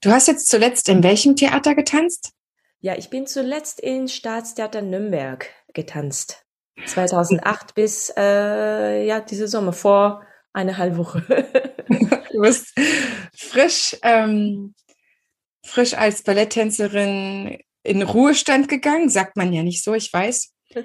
Du 0.00 0.10
hast 0.10 0.28
jetzt 0.28 0.48
zuletzt 0.48 0.88
in 0.88 1.02
welchem 1.02 1.36
Theater 1.36 1.74
getanzt? 1.74 2.32
Ja, 2.80 2.96
ich 2.96 3.10
bin 3.10 3.26
zuletzt 3.26 3.80
in 3.80 4.08
Staatstheater 4.08 4.80
Nürnberg 4.80 5.46
getanzt. 5.74 6.46
2008 6.86 7.74
bis 7.74 8.12
äh, 8.16 9.04
ja 9.04 9.20
diese 9.20 9.48
Sommer 9.48 9.72
vor 9.72 10.22
eine 10.52 10.78
halbe 10.78 10.96
Woche. 10.96 11.22
du 12.32 12.40
bist 12.40 12.74
frisch 13.34 13.96
ähm, 14.02 14.74
frisch 15.64 15.94
als 15.94 16.22
Balletttänzerin 16.22 17.58
in 17.82 18.02
Ruhestand 18.02 18.68
gegangen, 18.68 19.08
sagt 19.08 19.36
man 19.36 19.52
ja 19.52 19.62
nicht 19.62 19.82
so, 19.82 19.94
ich 19.94 20.12
weiß. 20.12 20.52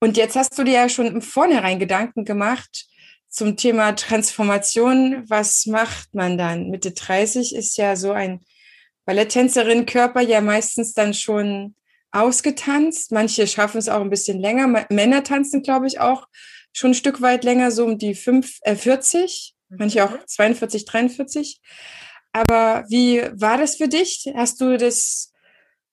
Und 0.00 0.16
jetzt 0.16 0.34
hast 0.36 0.58
du 0.58 0.64
dir 0.64 0.74
ja 0.74 0.88
schon 0.88 1.06
im 1.06 1.22
Vornherein 1.22 1.78
Gedanken 1.78 2.24
gemacht, 2.24 2.86
zum 3.30 3.56
Thema 3.56 3.92
Transformation, 3.92 5.24
was 5.28 5.66
macht 5.66 6.14
man 6.14 6.36
dann? 6.36 6.68
Mitte 6.68 6.90
30 6.90 7.54
ist 7.54 7.76
ja 7.78 7.96
so 7.96 8.12
ein 8.12 8.40
Balletttänzerin-Körper 9.06 10.20
ja 10.20 10.40
meistens 10.40 10.92
dann 10.92 11.14
schon 11.14 11.74
ausgetanzt. 12.10 13.12
Manche 13.12 13.46
schaffen 13.46 13.78
es 13.78 13.88
auch 13.88 14.00
ein 14.00 14.10
bisschen 14.10 14.40
länger. 14.40 14.86
Männer 14.90 15.22
tanzen, 15.22 15.62
glaube 15.62 15.86
ich, 15.86 16.00
auch 16.00 16.26
schon 16.72 16.90
ein 16.90 16.94
Stück 16.94 17.22
weit 17.22 17.44
länger, 17.44 17.70
so 17.70 17.84
um 17.84 17.98
die 17.98 18.14
5, 18.14 18.58
äh, 18.62 18.74
40, 18.74 19.54
manche 19.68 20.04
auch 20.04 20.24
42, 20.26 20.84
43. 20.84 21.60
Aber 22.32 22.84
wie 22.88 23.22
war 23.32 23.58
das 23.58 23.76
für 23.76 23.88
dich? 23.88 24.30
Hast 24.34 24.60
du 24.60 24.76
das 24.76 25.32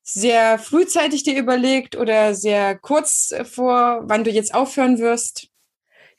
sehr 0.04 0.58
frühzeitig 0.58 1.24
dir 1.24 1.38
überlegt 1.38 1.96
oder 1.96 2.34
sehr 2.34 2.78
kurz 2.78 3.34
vor, 3.44 4.04
wann 4.06 4.24
du 4.24 4.32
jetzt 4.32 4.54
aufhören 4.54 5.00
wirst? 5.00 5.50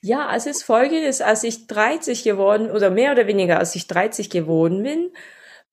Ja, 0.01 0.33
es 0.35 0.47
ist 0.47 0.63
folgendes, 0.63 1.21
als 1.21 1.43
ich 1.43 1.67
30 1.67 2.23
geworden, 2.23 2.71
oder 2.71 2.91
mehr 2.91 3.13
oder 3.13 3.27
weniger, 3.27 3.59
als 3.59 3.75
ich 3.75 3.89
30 3.89 4.31
geworden 4.31 4.83
bin, 4.85 5.11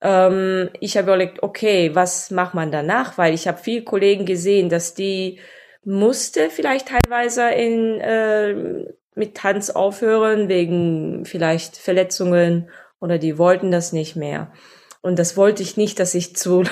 ähm, 0.00 0.70
ich 0.80 0.96
habe 0.96 1.06
überlegt, 1.08 1.42
okay, 1.42 1.94
was 1.94 2.30
macht 2.30 2.54
man 2.54 2.70
danach? 2.72 3.18
Weil 3.18 3.34
ich 3.34 3.48
habe 3.48 3.58
viele 3.58 3.84
Kollegen 3.84 4.26
gesehen, 4.26 4.68
dass 4.68 4.94
die 4.94 5.40
musste 5.84 6.50
vielleicht 6.50 6.88
teilweise 6.88 7.50
in, 7.50 8.00
äh, 8.00 8.86
mit 9.14 9.36
Tanz 9.36 9.70
aufhören 9.70 10.48
wegen 10.48 11.24
vielleicht 11.24 11.76
Verletzungen 11.76 12.70
oder 13.00 13.18
die 13.18 13.38
wollten 13.38 13.70
das 13.70 13.92
nicht 13.92 14.16
mehr. 14.16 14.52
Und 15.00 15.18
das 15.20 15.36
wollte 15.36 15.62
ich 15.62 15.76
nicht, 15.76 16.00
dass 16.00 16.14
ich 16.14 16.34
zu 16.36 16.64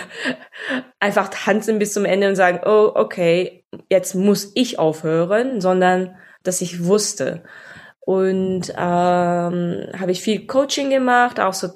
einfach 1.01 1.29
tanzen 1.29 1.79
bis 1.79 1.93
zum 1.93 2.05
Ende 2.05 2.29
und 2.29 2.37
sagen, 2.37 2.61
oh, 2.67 2.91
okay, 2.95 3.65
jetzt 3.89 4.15
muss 4.15 4.51
ich 4.55 4.79
aufhören, 4.79 5.61
sondern 5.61 6.17
dass 6.45 6.61
ich 6.61 6.85
wusste. 6.85 7.43
Und 8.01 8.71
ähm, 8.77 9.87
habe 9.99 10.11
ich 10.11 10.21
viel 10.21 10.47
Coaching 10.47 10.91
gemacht, 10.91 11.41
auch 11.41 11.55
so 11.55 11.69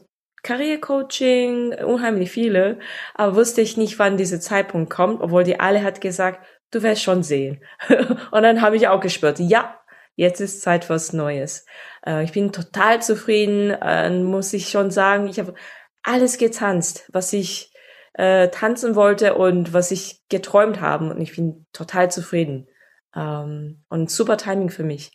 Karrierecoaching, 0.42 1.74
unheimlich 1.84 2.30
viele, 2.30 2.78
aber 3.14 3.34
wusste 3.34 3.60
ich 3.60 3.76
nicht, 3.76 3.98
wann 3.98 4.16
dieser 4.16 4.40
Zeitpunkt 4.40 4.90
kommt, 4.90 5.20
obwohl 5.20 5.42
die 5.42 5.58
alle 5.58 5.82
hat 5.82 6.00
gesagt, 6.00 6.46
du 6.70 6.82
wirst 6.82 7.02
schon 7.02 7.22
sehen. 7.22 7.62
und 8.30 8.42
dann 8.42 8.62
habe 8.62 8.76
ich 8.76 8.88
auch 8.88 9.00
gespürt, 9.00 9.40
ja, 9.40 9.80
jetzt 10.14 10.40
ist 10.40 10.62
Zeit 10.62 10.90
was 10.90 11.12
Neues. 11.12 11.64
Äh, 12.06 12.24
ich 12.24 12.32
bin 12.32 12.52
total 12.52 13.02
zufrieden, 13.02 13.70
äh, 13.70 14.10
muss 14.10 14.52
ich 14.52 14.68
schon 14.68 14.90
sagen. 14.90 15.28
Ich 15.28 15.38
habe 15.38 15.54
alles 16.02 16.38
getanzt, 16.38 17.08
was 17.12 17.32
ich 17.32 17.72
äh, 18.14 18.48
tanzen 18.48 18.94
wollte 18.96 19.34
und 19.34 19.72
was 19.72 19.90
ich 19.90 20.22
geträumt 20.28 20.80
habe. 20.80 21.10
Und 21.10 21.20
ich 21.20 21.36
bin 21.36 21.66
total 21.72 22.10
zufrieden. 22.10 22.67
Ähm, 23.14 23.84
und 23.88 24.10
super 24.10 24.36
Timing 24.36 24.70
für 24.70 24.84
mich. 24.84 25.10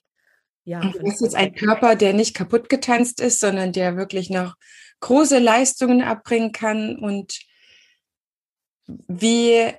Ja, 0.66 0.80
und 0.80 0.96
hast 1.06 1.22
jetzt 1.22 1.36
einen 1.36 1.56
Körper, 1.56 1.96
der 1.96 2.14
nicht 2.14 2.36
kaputt 2.36 2.70
getanzt 2.70 3.20
ist, 3.20 3.40
sondern 3.40 3.74
der 3.74 3.98
wirklich 3.98 4.30
noch 4.30 4.56
große 5.02 5.40
Leistungen 5.40 6.02
abbringen 6.02 6.54
kann. 6.54 6.98
Und 6.98 7.40
wie 8.88 9.72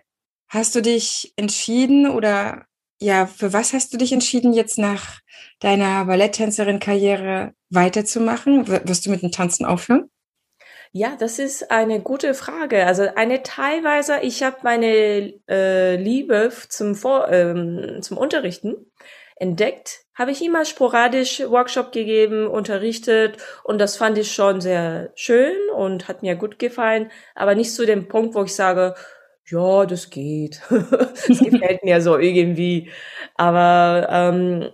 hast 0.49 0.75
du 0.75 0.83
dich 0.83 1.33
entschieden 1.37 2.09
oder 2.09 2.67
ja, 3.01 3.27
für 3.27 3.53
was 3.53 3.73
hast 3.73 3.93
du 3.93 3.99
dich 3.99 4.13
entschieden, 4.13 4.53
jetzt 4.53 4.79
nach 4.79 5.21
deiner 5.59 6.05
Balletttänzerin-Karriere 6.05 7.53
weiterzumachen? 7.71 8.69
Wirst 8.69 9.07
du 9.07 9.11
mit 9.11 9.23
dem 9.23 9.33
Tanzen 9.33 9.65
aufhören? 9.65 10.11
Ja, 10.97 11.17
das 11.19 11.41
ist 11.41 11.73
eine 11.73 12.01
gute 12.01 12.35
Frage. 12.35 12.87
Also 12.87 13.03
eine 13.17 13.43
teilweise, 13.43 14.21
ich 14.23 14.45
habe 14.45 14.59
meine 14.63 15.33
äh, 15.49 15.97
Liebe 15.97 16.53
zum, 16.69 16.95
Vor 16.95 17.29
ähm, 17.33 17.99
zum 18.01 18.17
Unterrichten 18.17 18.77
entdeckt, 19.35 20.05
habe 20.15 20.31
ich 20.31 20.41
immer 20.45 20.65
sporadisch 20.65 21.41
Workshop 21.41 21.91
gegeben, 21.91 22.47
unterrichtet 22.47 23.39
und 23.65 23.81
das 23.81 23.97
fand 23.97 24.19
ich 24.19 24.31
schon 24.31 24.61
sehr 24.61 25.11
schön 25.17 25.57
und 25.77 26.07
hat 26.07 26.23
mir 26.23 26.37
gut 26.37 26.61
gefallen, 26.61 27.11
aber 27.35 27.57
nicht 27.57 27.75
zu 27.75 27.85
dem 27.87 28.07
Punkt, 28.07 28.37
wo 28.37 28.45
ich 28.45 28.55
sage, 28.55 28.95
ja, 29.47 29.87
das 29.87 30.11
geht. 30.11 30.61
das 30.71 31.27
gefällt 31.41 31.83
mir 31.83 32.01
so 32.03 32.19
irgendwie. 32.19 32.93
Aber 33.35 34.07
ähm, 34.09 34.71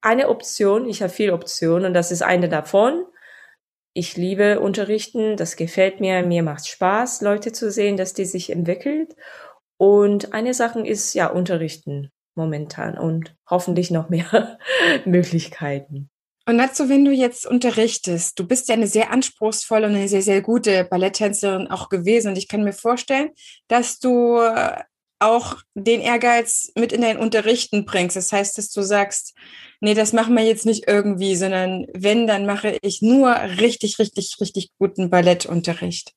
eine 0.00 0.28
Option, 0.28 0.88
ich 0.88 1.02
habe 1.02 1.12
viele 1.12 1.34
Optionen 1.34 1.86
und 1.86 1.94
das 1.94 2.10
ist 2.10 2.22
eine 2.22 2.48
davon. 2.48 3.04
Ich 3.94 4.16
liebe 4.16 4.60
Unterrichten, 4.60 5.36
das 5.36 5.56
gefällt 5.56 6.00
mir, 6.00 6.22
mir 6.22 6.42
macht 6.42 6.66
Spaß, 6.66 7.20
Leute 7.20 7.52
zu 7.52 7.70
sehen, 7.70 7.98
dass 7.98 8.14
die 8.14 8.24
sich 8.24 8.50
entwickelt. 8.50 9.14
Und 9.76 10.32
eine 10.32 10.54
Sache 10.54 10.80
ist 10.80 11.12
ja 11.12 11.26
Unterrichten 11.26 12.10
momentan 12.34 12.96
und 12.96 13.36
hoffentlich 13.50 13.90
noch 13.90 14.08
mehr 14.08 14.58
Möglichkeiten. 15.04 16.08
Und 16.46 16.58
dazu, 16.58 16.88
wenn 16.88 17.04
du 17.04 17.12
jetzt 17.12 17.46
unterrichtest, 17.46 18.38
du 18.38 18.46
bist 18.46 18.68
ja 18.68 18.74
eine 18.74 18.86
sehr 18.86 19.12
anspruchsvolle 19.12 19.86
und 19.86 19.94
eine 19.94 20.08
sehr, 20.08 20.22
sehr 20.22 20.40
gute 20.40 20.84
Balletttänzerin 20.84 21.68
auch 21.68 21.88
gewesen. 21.88 22.28
Und 22.28 22.38
ich 22.38 22.48
kann 22.48 22.64
mir 22.64 22.72
vorstellen, 22.72 23.30
dass 23.68 23.98
du 24.00 24.38
auch 25.22 25.56
den 25.74 26.00
Ehrgeiz 26.00 26.72
mit 26.76 26.92
in 26.92 27.02
dein 27.02 27.18
Unterrichten 27.18 27.84
bringst. 27.84 28.16
Das 28.16 28.32
heißt, 28.32 28.58
dass 28.58 28.70
du 28.70 28.82
sagst, 28.82 29.34
nee, 29.80 29.94
das 29.94 30.12
machen 30.12 30.34
wir 30.34 30.44
jetzt 30.44 30.66
nicht 30.66 30.88
irgendwie, 30.88 31.36
sondern 31.36 31.86
wenn, 31.94 32.26
dann 32.26 32.46
mache 32.46 32.78
ich 32.82 33.02
nur 33.02 33.34
richtig, 33.34 33.98
richtig, 33.98 34.36
richtig 34.40 34.70
guten 34.78 35.10
Ballettunterricht. 35.10 36.14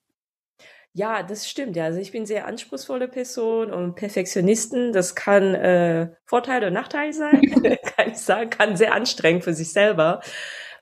Ja, 0.92 1.22
das 1.22 1.46
stimmt. 1.46 1.76
Ja, 1.76 1.84
also 1.84 2.00
ich 2.00 2.10
bin 2.10 2.24
sehr 2.24 2.46
anspruchsvolle 2.46 3.06
Person 3.06 3.70
und 3.70 3.96
Perfektionisten. 3.96 4.92
Das 4.92 5.14
kann 5.14 5.54
äh, 5.54 6.08
Vorteil 6.24 6.58
oder 6.58 6.70
Nachteil 6.70 7.12
sein, 7.12 7.40
kann 7.96 8.12
ich 8.12 8.18
sagen, 8.18 8.48
kann 8.48 8.78
sehr 8.78 8.94
anstrengend 8.94 9.44
für 9.44 9.52
sich 9.52 9.72
selber. 9.72 10.20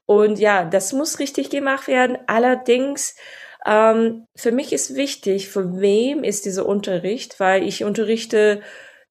Und 0.06 0.38
ja, 0.38 0.64
das 0.64 0.92
muss 0.92 1.18
richtig 1.18 1.50
gemacht 1.50 1.88
werden. 1.88 2.16
Allerdings 2.28 3.16
ähm, 3.66 4.26
für 4.36 4.52
mich 4.52 4.72
ist 4.72 4.94
wichtig, 4.94 5.48
für 5.48 5.80
wem 5.80 6.22
ist 6.22 6.44
dieser 6.44 6.66
Unterricht, 6.66 7.40
weil 7.40 7.66
ich 7.66 7.84
unterrichte 7.84 8.60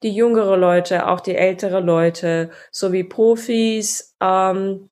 die 0.03 0.13
jüngere 0.13 0.57
Leute, 0.57 1.07
auch 1.07 1.21
die 1.21 1.35
ältere 1.35 1.79
Leute, 1.79 2.51
sowie 2.71 3.03
Profis 3.03 4.15
ähm, 4.21 4.89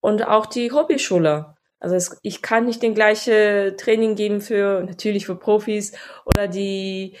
und 0.00 0.26
auch 0.26 0.46
die 0.46 0.72
Hobbyschüler. 0.72 1.56
Also 1.78 1.94
es, 1.94 2.18
ich 2.22 2.42
kann 2.42 2.64
nicht 2.66 2.82
den 2.82 2.94
gleichen 2.94 3.76
Training 3.76 4.16
geben 4.16 4.40
für 4.40 4.82
natürlich 4.82 5.26
für 5.26 5.36
Profis 5.36 5.92
oder 6.24 6.48
die 6.48 7.16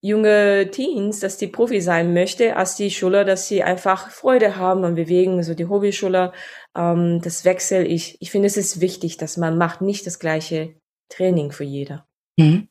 junge 0.00 0.70
Teens, 0.70 1.20
dass 1.20 1.36
die 1.36 1.48
Profi 1.48 1.80
sein 1.82 2.14
möchte, 2.14 2.56
als 2.56 2.76
die 2.76 2.90
Schüler, 2.90 3.24
dass 3.24 3.48
sie 3.48 3.62
einfach 3.62 4.10
Freude 4.10 4.56
haben 4.56 4.84
und 4.84 4.94
bewegen, 4.94 5.36
also 5.36 5.54
die 5.54 5.66
Hobbyschüler, 5.66 6.32
ähm, 6.74 7.20
das 7.22 7.44
wechsle 7.44 7.84
ich. 7.84 8.16
Ich 8.20 8.30
finde, 8.30 8.46
es 8.46 8.56
ist 8.56 8.80
wichtig, 8.80 9.18
dass 9.18 9.36
man 9.36 9.58
macht 9.58 9.82
nicht 9.82 10.06
das 10.06 10.18
gleiche 10.18 10.79
Training 11.10 11.52
für 11.52 11.64
jeder. 11.64 12.06
Mhm. 12.36 12.68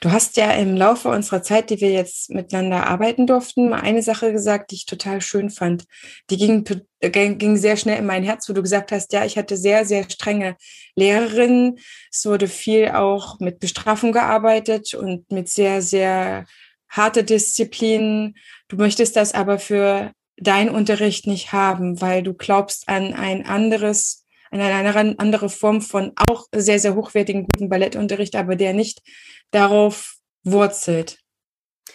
Du 0.00 0.12
hast 0.12 0.36
ja 0.36 0.52
im 0.52 0.76
Laufe 0.76 1.08
unserer 1.08 1.42
Zeit, 1.42 1.70
die 1.70 1.80
wir 1.80 1.90
jetzt 1.90 2.30
miteinander 2.30 2.86
arbeiten 2.86 3.26
durften, 3.26 3.68
mal 3.68 3.80
eine 3.80 4.02
Sache 4.02 4.32
gesagt, 4.32 4.70
die 4.70 4.76
ich 4.76 4.86
total 4.86 5.20
schön 5.20 5.50
fand. 5.50 5.84
Die 6.30 6.36
ging, 6.36 6.64
ging 7.00 7.56
sehr 7.56 7.76
schnell 7.76 7.98
in 7.98 8.06
mein 8.06 8.22
Herz, 8.22 8.48
wo 8.48 8.52
du 8.52 8.62
gesagt 8.62 8.92
hast, 8.92 9.12
ja, 9.12 9.24
ich 9.24 9.36
hatte 9.36 9.56
sehr, 9.56 9.84
sehr 9.84 10.08
strenge 10.08 10.56
Lehrerinnen. 10.94 11.78
Es 12.12 12.24
wurde 12.26 12.48
viel 12.48 12.90
auch 12.90 13.40
mit 13.40 13.58
Bestrafung 13.58 14.12
gearbeitet 14.12 14.94
und 14.94 15.30
mit 15.32 15.48
sehr, 15.48 15.82
sehr 15.82 16.44
harte 16.88 17.24
Disziplinen. 17.24 18.36
Du 18.68 18.76
möchtest 18.76 19.16
das 19.16 19.34
aber 19.34 19.58
für 19.58 20.12
deinen 20.36 20.70
Unterricht 20.70 21.26
nicht 21.26 21.52
haben, 21.52 22.00
weil 22.00 22.22
du 22.22 22.34
glaubst 22.34 22.88
an 22.88 23.14
ein 23.14 23.46
anderes 23.46 24.25
eine, 24.50 24.64
eine 24.64 25.18
andere 25.18 25.48
Form 25.48 25.80
von 25.80 26.12
auch 26.28 26.46
sehr, 26.54 26.78
sehr 26.78 26.94
hochwertigen 26.94 27.46
guten 27.46 27.68
Ballettunterricht, 27.68 28.36
aber 28.36 28.56
der 28.56 28.72
nicht 28.72 29.02
darauf 29.50 30.16
wurzelt. 30.44 31.18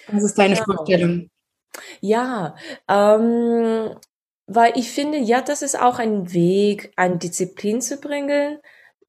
Was 0.08 0.24
ist 0.24 0.38
deine 0.38 0.56
genau. 0.56 0.66
Vorstellung? 0.66 1.30
Ja, 2.02 2.56
ähm, 2.90 3.96
weil 4.48 4.74
ich 4.76 4.92
finde, 4.92 5.18
ja, 5.18 5.42
das 5.42 5.62
ist 5.62 5.80
auch 5.80 6.00
ein 6.00 6.34
Weg, 6.34 6.92
eine 6.98 7.18
Disziplin 7.18 7.82
zu 7.82 7.98
bringen. 7.98 8.60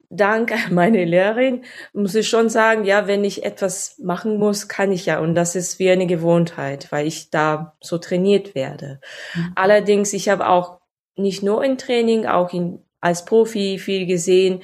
Dank 0.09 0.53
an 0.53 0.75
meine 0.75 1.05
Lehrerin 1.05 1.65
muss 1.95 2.15
ich 2.15 2.29
schon 2.29 2.51
sagen, 2.51 2.85
ja, 2.85 3.07
wenn 3.07 3.25
ich 3.25 3.45
etwas 3.45 3.99
machen 3.99 4.39
muss, 4.39 4.69
kann 4.69 4.93
ich 4.93 5.07
ja. 5.07 5.19
Und 5.21 5.35
das 5.35 5.57
ist 5.57 5.79
wie 5.79 5.91
eine 5.91 6.07
Gewohnheit, 6.07 6.93
weil 6.93 7.07
ich 7.07 7.31
da 7.31 7.77
so 7.81 7.99
trainiert 7.99 8.55
werde. 8.55 9.01
Mhm. 9.35 9.53
Allerdings, 9.55 10.13
ich 10.13 10.29
habe 10.29 10.49
auch 10.49 10.81
nicht 11.17 11.43
nur 11.43 11.65
in 11.65 11.79
Training, 11.79 12.27
auch 12.27 12.53
in, 12.53 12.85
als 13.03 13.27
Profi 13.27 13.79
viel 13.79 14.07
gesehen. 14.07 14.63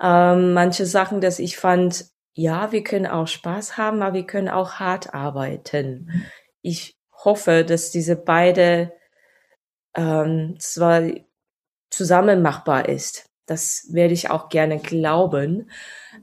Ähm, 0.00 0.54
manche 0.54 0.86
Sachen, 0.86 1.20
dass 1.20 1.38
ich 1.38 1.58
fand, 1.58 2.06
ja, 2.34 2.72
wir 2.72 2.82
können 2.82 3.06
auch 3.06 3.26
Spaß 3.26 3.76
haben, 3.76 4.00
aber 4.00 4.14
wir 4.14 4.26
können 4.26 4.48
auch 4.48 4.74
hart 4.74 5.12
arbeiten. 5.12 6.24
Ich 6.62 6.96
hoffe, 7.12 7.64
dass 7.64 7.90
diese 7.90 8.16
beide 8.16 8.92
ähm, 9.94 10.56
zwar 10.58 11.02
zusammen 11.90 12.40
machbar 12.40 12.88
ist. 12.88 13.26
Das 13.46 13.88
werde 13.90 14.14
ich 14.14 14.30
auch 14.30 14.48
gerne 14.48 14.78
glauben. 14.78 15.70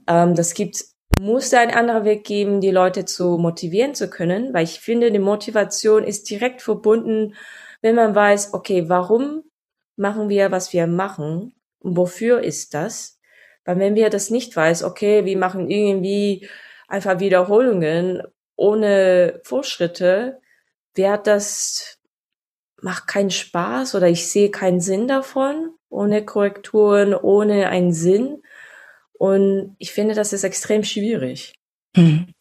Ähm, 0.08 0.34
das 0.34 0.54
gibt, 0.54 0.84
muss 1.20 1.50
da 1.50 1.60
ein 1.60 1.72
anderer 1.72 2.04
Weg 2.04 2.24
geben, 2.24 2.60
die 2.60 2.70
Leute 2.70 3.04
zu 3.04 3.38
motivieren 3.38 3.94
zu 3.94 4.10
können, 4.10 4.52
weil 4.52 4.64
ich 4.64 4.80
finde, 4.80 5.12
die 5.12 5.18
Motivation 5.18 6.02
ist 6.02 6.28
direkt 6.28 6.62
verbunden, 6.62 7.34
wenn 7.82 7.94
man 7.94 8.14
weiß, 8.14 8.52
okay, 8.54 8.88
warum 8.88 9.44
machen 10.00 10.28
wir, 10.28 10.50
was 10.50 10.72
wir 10.72 10.86
machen 10.86 11.54
und 11.78 11.96
wofür 11.96 12.42
ist 12.42 12.74
das? 12.74 13.20
Weil 13.64 13.78
wenn 13.78 13.94
wir 13.94 14.10
das 14.10 14.30
nicht 14.30 14.56
weiß, 14.56 14.82
okay, 14.82 15.24
wir 15.24 15.36
machen 15.36 15.70
irgendwie 15.70 16.48
einfach 16.88 17.20
Wiederholungen 17.20 18.22
ohne 18.56 19.40
Vorschritte, 19.44 20.40
wird 20.94 21.26
das, 21.26 21.98
macht 22.80 23.06
keinen 23.06 23.30
Spaß 23.30 23.94
oder 23.94 24.08
ich 24.08 24.28
sehe 24.28 24.50
keinen 24.50 24.80
Sinn 24.80 25.06
davon, 25.06 25.74
ohne 25.88 26.24
Korrekturen, 26.24 27.14
ohne 27.14 27.68
einen 27.68 27.92
Sinn. 27.92 28.42
Und 29.12 29.76
ich 29.78 29.92
finde, 29.92 30.14
das 30.14 30.32
ist 30.32 30.44
extrem 30.44 30.82
schwierig. 30.82 31.54
Mhm. 31.94 32.32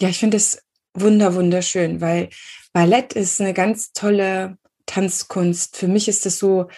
Ja, 0.00 0.08
ich 0.08 0.18
finde 0.18 0.38
es 0.38 0.62
wunder, 0.94 1.34
wunderschön, 1.34 2.00
weil 2.00 2.30
Ballett 2.72 3.12
ist 3.12 3.40
eine 3.40 3.54
ganz 3.54 3.92
tolle 3.92 4.58
Tanzkunst. 4.86 5.76
Für 5.76 5.88
mich 5.88 6.08
ist 6.08 6.26
das 6.26 6.38
so 6.38 6.68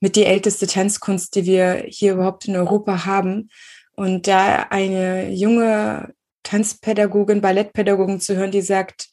mit 0.00 0.16
die 0.16 0.24
älteste 0.24 0.66
Tanzkunst, 0.66 1.34
die 1.36 1.46
wir 1.46 1.84
hier 1.86 2.14
überhaupt 2.14 2.46
in 2.46 2.56
Europa 2.56 3.04
haben. 3.04 3.50
Und 3.94 4.26
da 4.26 4.66
eine 4.70 5.30
junge 5.30 6.12
Tanzpädagogin, 6.42 7.40
Ballettpädagogin 7.40 8.20
zu 8.20 8.36
hören, 8.36 8.50
die 8.50 8.62
sagt, 8.62 9.08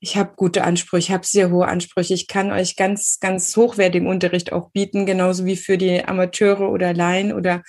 ich 0.00 0.16
habe 0.16 0.34
gute 0.36 0.64
Ansprüche, 0.64 1.06
ich 1.08 1.10
habe 1.12 1.26
sehr 1.26 1.50
hohe 1.50 1.66
Ansprüche, 1.66 2.14
ich 2.14 2.28
kann 2.28 2.52
euch 2.52 2.76
ganz, 2.76 3.18
ganz 3.20 3.56
hochwertigen 3.56 4.06
Unterricht 4.06 4.52
auch 4.52 4.70
bieten, 4.70 5.06
genauso 5.06 5.46
wie 5.46 5.56
für 5.56 5.78
die 5.78 6.04
Amateure 6.04 6.70
oder 6.70 6.92
Laien 6.92 7.32
oder 7.32 7.62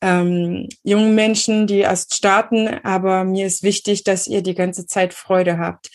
ähm, 0.00 0.68
jungen 0.84 1.14
Menschen, 1.14 1.66
die 1.66 1.80
erst 1.80 2.14
starten. 2.14 2.68
Aber 2.82 3.24
mir 3.24 3.46
ist 3.46 3.62
wichtig, 3.62 4.04
dass 4.04 4.26
ihr 4.26 4.42
die 4.42 4.54
ganze 4.54 4.86
Zeit 4.86 5.12
Freude 5.12 5.58
habt. 5.58 5.90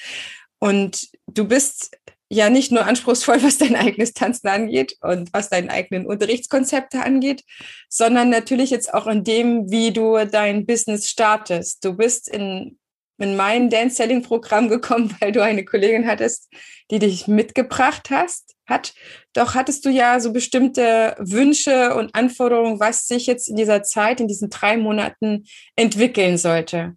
Und 0.59 1.07
du 1.27 1.47
bist 1.47 1.97
ja 2.31 2.49
nicht 2.49 2.71
nur 2.71 2.85
anspruchsvoll, 2.85 3.43
was 3.43 3.57
dein 3.57 3.75
eigenes 3.75 4.13
Tanzen 4.13 4.47
angeht 4.47 4.95
und 5.01 5.33
was 5.33 5.49
deine 5.49 5.69
eigenen 5.69 6.05
Unterrichtskonzepte 6.05 7.01
angeht, 7.03 7.43
sondern 7.89 8.29
natürlich 8.29 8.69
jetzt 8.69 8.93
auch 8.93 9.07
in 9.07 9.23
dem, 9.25 9.69
wie 9.69 9.91
du 9.91 10.17
dein 10.25 10.65
Business 10.65 11.09
startest. 11.09 11.83
Du 11.83 11.93
bist 11.93 12.29
in, 12.29 12.79
in 13.17 13.35
mein 13.35 13.69
Dance 13.69 13.97
Selling 13.97 14.21
Programm 14.21 14.69
gekommen, 14.69 15.13
weil 15.19 15.33
du 15.33 15.43
eine 15.43 15.65
Kollegin 15.65 16.07
hattest, 16.07 16.49
die 16.89 16.99
dich 16.99 17.27
mitgebracht 17.27 18.09
hast, 18.09 18.55
hat. 18.65 18.93
Doch 19.33 19.53
hattest 19.53 19.83
du 19.83 19.89
ja 19.89 20.21
so 20.21 20.31
bestimmte 20.31 21.17
Wünsche 21.19 21.93
und 21.95 22.15
Anforderungen, 22.15 22.79
was 22.79 23.07
sich 23.07 23.25
jetzt 23.25 23.49
in 23.49 23.57
dieser 23.57 23.83
Zeit, 23.83 24.21
in 24.21 24.29
diesen 24.29 24.49
drei 24.49 24.77
Monaten 24.77 25.43
entwickeln 25.75 26.37
sollte. 26.37 26.95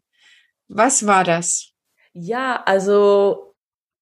Was 0.69 1.07
war 1.07 1.25
das? 1.25 1.73
Ja, 2.13 2.63
also 2.65 3.54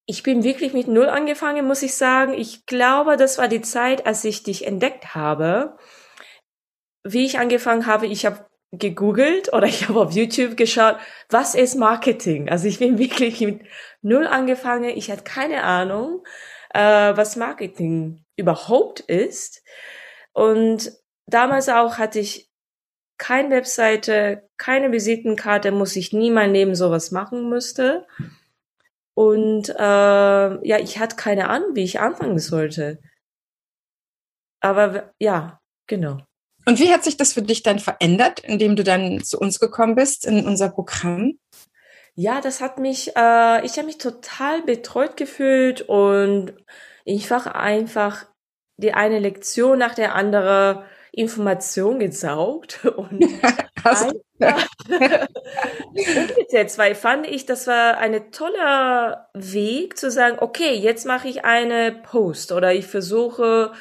ich 0.06 0.22
bin 0.22 0.42
wirklich 0.42 0.72
mit 0.72 0.88
Null 0.88 1.08
angefangen, 1.08 1.66
muss 1.66 1.82
ich 1.82 1.94
sagen. 1.94 2.34
Ich 2.34 2.66
glaube, 2.66 3.16
das 3.16 3.38
war 3.38 3.48
die 3.48 3.62
Zeit, 3.62 4.06
als 4.06 4.24
ich 4.24 4.42
dich 4.42 4.66
entdeckt 4.66 5.14
habe. 5.14 5.76
Wie 7.04 7.24
ich 7.24 7.38
angefangen 7.38 7.86
habe, 7.86 8.06
ich 8.06 8.26
habe 8.26 8.46
gegoogelt 8.72 9.52
oder 9.52 9.66
ich 9.66 9.88
habe 9.88 10.00
auf 10.00 10.12
YouTube 10.12 10.56
geschaut, 10.56 10.96
was 11.28 11.54
ist 11.54 11.76
Marketing? 11.76 12.48
Also 12.48 12.66
ich 12.66 12.78
bin 12.78 12.98
wirklich 12.98 13.40
mit 13.40 13.62
Null 14.00 14.26
angefangen. 14.26 14.90
Ich 14.90 15.10
hatte 15.10 15.24
keine 15.24 15.62
Ahnung, 15.62 16.24
äh, 16.70 17.16
was 17.16 17.36
Marketing 17.36 18.24
überhaupt 18.36 19.00
ist. 19.00 19.62
Und 20.32 20.92
damals 21.26 21.68
auch 21.68 21.98
hatte 21.98 22.18
ich 22.18 22.50
keine 23.18 23.50
Webseite, 23.50 24.48
keine 24.56 24.90
Visitenkarte, 24.90 25.70
muss 25.70 25.94
ich 25.94 26.12
nie 26.12 26.30
mein 26.30 26.52
Leben 26.52 26.74
sowas 26.74 27.12
machen 27.12 27.48
müsste. 27.48 28.06
Und 29.14 29.68
äh, 29.68 29.72
ja, 29.78 30.78
ich 30.78 30.98
hatte 30.98 31.16
keine 31.16 31.48
Ahnung, 31.48 31.74
wie 31.74 31.84
ich 31.84 32.00
anfangen 32.00 32.38
sollte. 32.38 32.98
Aber 34.60 35.12
ja, 35.18 35.60
genau. 35.86 36.18
Und 36.64 36.78
wie 36.78 36.92
hat 36.92 37.02
sich 37.04 37.16
das 37.16 37.32
für 37.32 37.42
dich 37.42 37.62
dann 37.62 37.78
verändert, 37.78 38.40
indem 38.40 38.76
du 38.76 38.84
dann 38.84 39.22
zu 39.22 39.38
uns 39.38 39.58
gekommen 39.58 39.96
bist 39.96 40.24
in 40.24 40.46
unser 40.46 40.70
Programm? 40.70 41.38
Ja, 42.14 42.40
das 42.40 42.60
hat 42.60 42.78
mich, 42.78 43.16
äh, 43.16 43.64
ich 43.64 43.76
habe 43.78 43.86
mich 43.86 43.98
total 43.98 44.62
betreut 44.62 45.16
gefühlt 45.16 45.82
und 45.82 46.52
ich 47.04 47.30
war 47.30 47.56
einfach 47.56 48.26
die 48.76 48.94
eine 48.94 49.18
Lektion 49.18 49.78
nach 49.78 49.94
der 49.94 50.14
anderen 50.14 50.84
Information 51.12 51.98
gesaugt 51.98 52.84
und 52.96 53.22
umgesetzt, 55.84 56.78
weil 56.78 56.94
fand 56.94 57.26
ich, 57.26 57.46
das 57.46 57.66
war 57.66 57.98
ein 57.98 58.32
toller 58.32 59.28
Weg 59.34 59.98
zu 59.98 60.10
sagen, 60.10 60.38
okay, 60.40 60.74
jetzt 60.74 61.06
mache 61.06 61.28
ich 61.28 61.44
eine 61.44 61.92
Post 61.92 62.52
oder 62.52 62.72
ich 62.72 62.86
versuche 62.86 63.72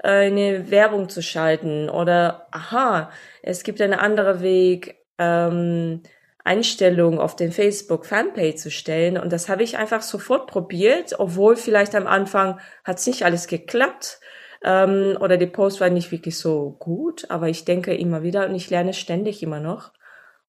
eine 0.00 0.70
Werbung 0.70 1.08
zu 1.08 1.22
schalten 1.22 1.90
oder 1.90 2.46
aha, 2.52 3.10
es 3.42 3.64
gibt 3.64 3.80
einen 3.80 3.98
anderen 3.98 4.40
Weg, 4.40 4.96
ähm, 5.18 6.02
Einstellungen 6.44 7.18
auf 7.18 7.36
den 7.36 7.52
Facebook 7.52 8.06
Fanpage 8.06 8.56
zu 8.56 8.70
stellen. 8.70 9.18
Und 9.18 9.34
das 9.34 9.50
habe 9.50 9.62
ich 9.62 9.76
einfach 9.76 10.00
sofort 10.00 10.46
probiert, 10.46 11.16
obwohl 11.18 11.56
vielleicht 11.56 11.94
am 11.94 12.06
Anfang 12.06 12.58
hat 12.84 13.04
nicht 13.06 13.24
alles 13.24 13.48
geklappt 13.48 14.20
ähm, 14.64 15.16
oder 15.20 15.36
die 15.36 15.46
Post 15.46 15.80
war 15.80 15.90
nicht 15.90 16.10
wirklich 16.12 16.36
so 16.36 16.76
gut, 16.78 17.30
aber 17.30 17.48
ich 17.48 17.64
denke 17.64 17.94
immer 17.94 18.22
wieder 18.22 18.46
und 18.48 18.54
ich 18.54 18.70
lerne 18.70 18.92
ständig 18.92 19.42
immer 19.42 19.60
noch. 19.60 19.92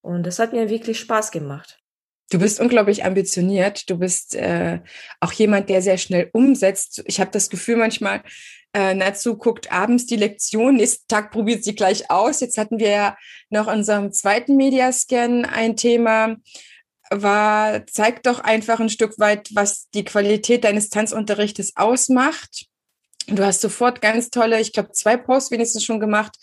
Und 0.02 0.24
das 0.24 0.38
hat 0.38 0.52
mir 0.52 0.70
wirklich 0.70 0.98
Spaß 0.98 1.30
gemacht. 1.30 1.78
Du 2.30 2.38
bist 2.38 2.60
unglaublich 2.60 3.04
ambitioniert. 3.04 3.90
Du 3.90 3.98
bist 3.98 4.36
äh, 4.36 4.80
auch 5.18 5.32
jemand, 5.32 5.68
der 5.68 5.82
sehr 5.82 5.98
schnell 5.98 6.30
umsetzt. 6.32 7.02
Ich 7.06 7.20
habe 7.20 7.32
das 7.32 7.50
Gefühl 7.50 7.76
manchmal, 7.76 8.22
äh, 8.72 8.94
Natsu 8.94 9.36
guckt 9.36 9.72
abends 9.72 10.06
die 10.06 10.16
Lektion, 10.16 10.76
nächsten 10.76 11.08
Tag 11.08 11.32
probiert 11.32 11.64
sie 11.64 11.74
gleich 11.74 12.08
aus. 12.08 12.40
Jetzt 12.40 12.56
hatten 12.56 12.78
wir 12.78 12.90
ja 12.90 13.16
noch 13.50 13.66
in 13.66 13.80
unserem 13.80 14.12
zweiten 14.12 14.56
Mediascan 14.56 15.44
ein 15.44 15.76
Thema, 15.76 16.36
war, 17.10 17.84
zeigt 17.86 18.26
doch 18.26 18.38
einfach 18.38 18.78
ein 18.78 18.88
Stück 18.88 19.18
weit, 19.18 19.48
was 19.54 19.88
die 19.90 20.04
Qualität 20.04 20.62
deines 20.62 20.88
Tanzunterrichtes 20.88 21.76
ausmacht. 21.76 22.66
Du 23.30 23.44
hast 23.44 23.60
sofort 23.60 24.00
ganz 24.00 24.30
tolle, 24.30 24.60
ich 24.60 24.72
glaube, 24.72 24.90
zwei 24.92 25.16
Posts 25.16 25.52
wenigstens 25.52 25.84
schon 25.84 26.00
gemacht, 26.00 26.36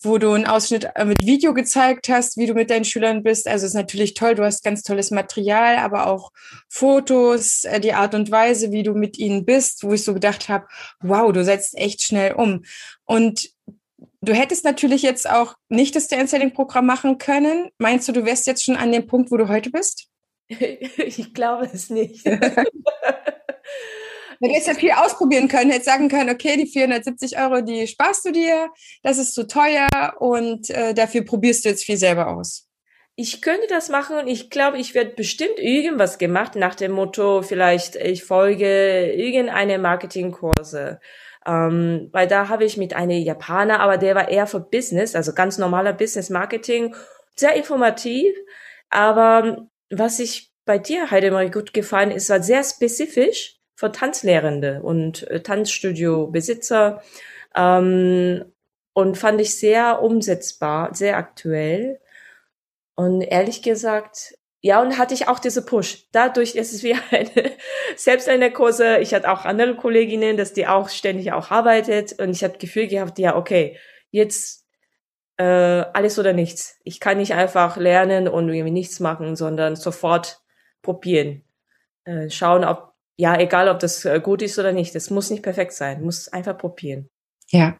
wo 0.00 0.18
du 0.18 0.32
einen 0.32 0.46
Ausschnitt 0.46 0.88
äh, 0.96 1.04
mit 1.04 1.24
Video 1.24 1.54
gezeigt 1.54 2.08
hast, 2.08 2.36
wie 2.36 2.46
du 2.46 2.54
mit 2.54 2.70
deinen 2.70 2.84
Schülern 2.84 3.22
bist. 3.22 3.46
Also 3.46 3.66
ist 3.66 3.74
natürlich 3.74 4.14
toll, 4.14 4.34
du 4.34 4.44
hast 4.44 4.64
ganz 4.64 4.82
tolles 4.82 5.12
Material, 5.12 5.76
aber 5.76 6.08
auch 6.08 6.32
Fotos, 6.68 7.64
äh, 7.64 7.80
die 7.80 7.92
Art 7.92 8.14
und 8.14 8.30
Weise, 8.32 8.72
wie 8.72 8.82
du 8.82 8.94
mit 8.94 9.16
ihnen 9.16 9.44
bist, 9.44 9.84
wo 9.84 9.92
ich 9.92 10.02
so 10.02 10.12
gedacht 10.12 10.48
habe, 10.48 10.66
wow, 11.00 11.32
du 11.32 11.44
setzt 11.44 11.78
echt 11.78 12.02
schnell 12.02 12.32
um. 12.32 12.64
Und 13.04 13.50
du 14.20 14.34
hättest 14.34 14.64
natürlich 14.64 15.02
jetzt 15.02 15.30
auch 15.30 15.54
nicht 15.68 15.94
das 15.94 16.08
Dance-Selling-Programm 16.08 16.84
machen 16.84 17.18
können. 17.18 17.70
Meinst 17.78 18.08
du, 18.08 18.12
du 18.12 18.24
wärst 18.24 18.48
jetzt 18.48 18.64
schon 18.64 18.76
an 18.76 18.90
dem 18.90 19.06
Punkt, 19.06 19.30
wo 19.30 19.36
du 19.36 19.48
heute 19.48 19.70
bist? 19.70 20.08
ich 20.48 21.32
glaube 21.32 21.70
es 21.72 21.90
nicht. 21.90 22.26
Du 24.44 24.50
hättest 24.50 24.66
ja 24.66 24.74
viel 24.74 24.90
ausprobieren 24.90 25.48
können, 25.48 25.70
hättest 25.70 25.86
sagen 25.86 26.10
können, 26.10 26.28
okay, 26.28 26.58
die 26.58 26.66
470 26.66 27.38
Euro, 27.38 27.62
die 27.62 27.86
sparst 27.86 28.26
du 28.26 28.30
dir, 28.30 28.68
das 29.02 29.16
ist 29.16 29.34
zu 29.34 29.46
teuer 29.46 29.88
und 30.18 30.68
äh, 30.68 30.92
dafür 30.92 31.24
probierst 31.24 31.64
du 31.64 31.70
jetzt 31.70 31.84
viel 31.84 31.96
selber 31.96 32.28
aus. 32.28 32.68
Ich 33.16 33.40
könnte 33.40 33.66
das 33.70 33.88
machen 33.88 34.18
und 34.18 34.26
ich 34.26 34.50
glaube, 34.50 34.76
ich 34.76 34.94
werde 34.94 35.12
bestimmt 35.12 35.58
irgendwas 35.58 36.18
gemacht 36.18 36.56
nach 36.56 36.74
dem 36.74 36.92
Motto, 36.92 37.40
vielleicht 37.40 37.96
ich 37.96 38.24
folge 38.24 39.12
irgendeine 39.12 39.78
Marketingkurse. 39.78 41.00
Ähm, 41.46 42.10
weil 42.12 42.28
da 42.28 42.48
habe 42.50 42.64
ich 42.64 42.76
mit 42.76 42.92
einem 42.92 43.22
Japaner, 43.22 43.80
aber 43.80 43.96
der 43.96 44.14
war 44.14 44.28
eher 44.28 44.46
für 44.46 44.60
Business, 44.60 45.14
also 45.14 45.32
ganz 45.32 45.56
normaler 45.56 45.94
Business 45.94 46.28
Marketing, 46.28 46.94
sehr 47.34 47.54
informativ. 47.54 48.34
Aber 48.90 49.68
was 49.90 50.18
ich 50.18 50.52
bei 50.66 50.76
dir, 50.76 51.10
Heidemarie, 51.10 51.50
gut 51.50 51.72
gefallen 51.72 52.10
ist, 52.10 52.28
war 52.28 52.42
sehr 52.42 52.62
spezifisch 52.62 53.53
für 53.74 53.92
Tanzlehrende 53.92 54.82
und 54.82 55.28
äh, 55.30 55.42
Tanzstudio-Besitzer 55.42 57.02
ähm, 57.56 58.44
und 58.92 59.18
fand 59.18 59.40
ich 59.40 59.58
sehr 59.58 60.02
umsetzbar, 60.02 60.94
sehr 60.94 61.16
aktuell. 61.16 62.00
Und 62.94 63.22
ehrlich 63.22 63.62
gesagt, 63.62 64.34
ja, 64.60 64.80
und 64.80 64.96
hatte 64.96 65.12
ich 65.12 65.28
auch 65.28 65.40
diese 65.40 65.64
Push. 65.66 66.08
Dadurch 66.12 66.54
ist 66.54 66.72
es 66.72 66.82
wie 66.82 66.94
eine, 67.10 67.52
selbst 67.96 68.28
eine 68.28 68.50
Kurse, 68.50 68.98
ich 68.98 69.12
hatte 69.12 69.30
auch 69.30 69.44
andere 69.44 69.76
Kolleginnen, 69.76 70.36
dass 70.36 70.54
die 70.54 70.66
auch 70.66 70.88
ständig 70.88 71.32
auch 71.32 71.50
arbeitet 71.50 72.18
und 72.18 72.30
ich 72.30 72.42
habe 72.44 72.56
Gefühl 72.58 72.86
gehabt, 72.86 73.18
ja, 73.18 73.36
okay, 73.36 73.78
jetzt 74.10 74.64
äh, 75.36 75.44
alles 75.44 76.18
oder 76.18 76.32
nichts. 76.32 76.78
Ich 76.84 77.00
kann 77.00 77.18
nicht 77.18 77.34
einfach 77.34 77.76
lernen 77.76 78.28
und 78.28 78.48
irgendwie 78.48 78.70
nichts 78.70 79.00
machen, 79.00 79.36
sondern 79.36 79.76
sofort 79.76 80.40
probieren. 80.80 81.44
Äh, 82.04 82.30
schauen, 82.30 82.64
ob 82.64 82.93
ja, 83.16 83.38
egal 83.38 83.68
ob 83.68 83.78
das 83.78 84.04
äh, 84.04 84.20
gut 84.20 84.42
ist 84.42 84.58
oder 84.58 84.72
nicht, 84.72 84.94
das 84.94 85.10
muss 85.10 85.30
nicht 85.30 85.42
perfekt 85.42 85.72
sein, 85.72 86.02
muss 86.02 86.28
einfach 86.28 86.58
probieren. 86.58 87.08
Ja, 87.50 87.76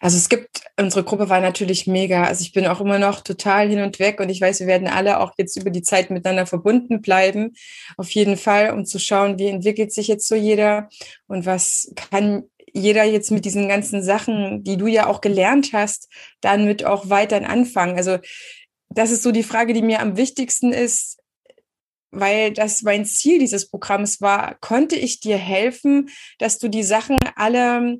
also 0.00 0.16
es 0.16 0.28
gibt, 0.28 0.62
unsere 0.78 1.04
Gruppe 1.04 1.28
war 1.28 1.40
natürlich 1.40 1.86
mega. 1.86 2.24
Also 2.24 2.42
ich 2.42 2.52
bin 2.52 2.66
auch 2.66 2.80
immer 2.80 2.98
noch 2.98 3.20
total 3.20 3.68
hin 3.68 3.80
und 3.80 3.98
weg 3.98 4.18
und 4.18 4.28
ich 4.28 4.40
weiß, 4.40 4.60
wir 4.60 4.66
werden 4.66 4.88
alle 4.88 5.20
auch 5.20 5.34
jetzt 5.36 5.56
über 5.56 5.70
die 5.70 5.82
Zeit 5.82 6.10
miteinander 6.10 6.46
verbunden 6.46 7.00
bleiben. 7.02 7.52
Auf 7.96 8.10
jeden 8.10 8.36
Fall, 8.36 8.72
um 8.72 8.86
zu 8.86 8.98
schauen, 8.98 9.38
wie 9.38 9.48
entwickelt 9.48 9.92
sich 9.92 10.08
jetzt 10.08 10.26
so 10.26 10.34
jeder 10.34 10.88
und 11.28 11.46
was 11.46 11.92
kann 12.10 12.44
jeder 12.72 13.04
jetzt 13.04 13.30
mit 13.30 13.44
diesen 13.44 13.68
ganzen 13.68 14.02
Sachen, 14.02 14.64
die 14.64 14.76
du 14.76 14.88
ja 14.88 15.06
auch 15.06 15.20
gelernt 15.20 15.70
hast, 15.72 16.08
dann 16.40 16.64
mit 16.64 16.84
auch 16.84 17.08
weiter 17.08 17.48
anfangen. 17.48 17.96
Also 17.96 18.18
das 18.88 19.12
ist 19.12 19.22
so 19.22 19.30
die 19.30 19.44
Frage, 19.44 19.74
die 19.74 19.82
mir 19.82 20.00
am 20.00 20.16
wichtigsten 20.16 20.72
ist 20.72 21.18
weil 22.14 22.52
das 22.52 22.82
mein 22.82 23.04
Ziel 23.04 23.38
dieses 23.38 23.68
Programms 23.68 24.20
war, 24.20 24.56
konnte 24.60 24.96
ich 24.96 25.20
dir 25.20 25.36
helfen, 25.36 26.10
dass 26.38 26.58
du 26.58 26.68
die 26.68 26.82
Sachen 26.82 27.18
alle 27.36 27.98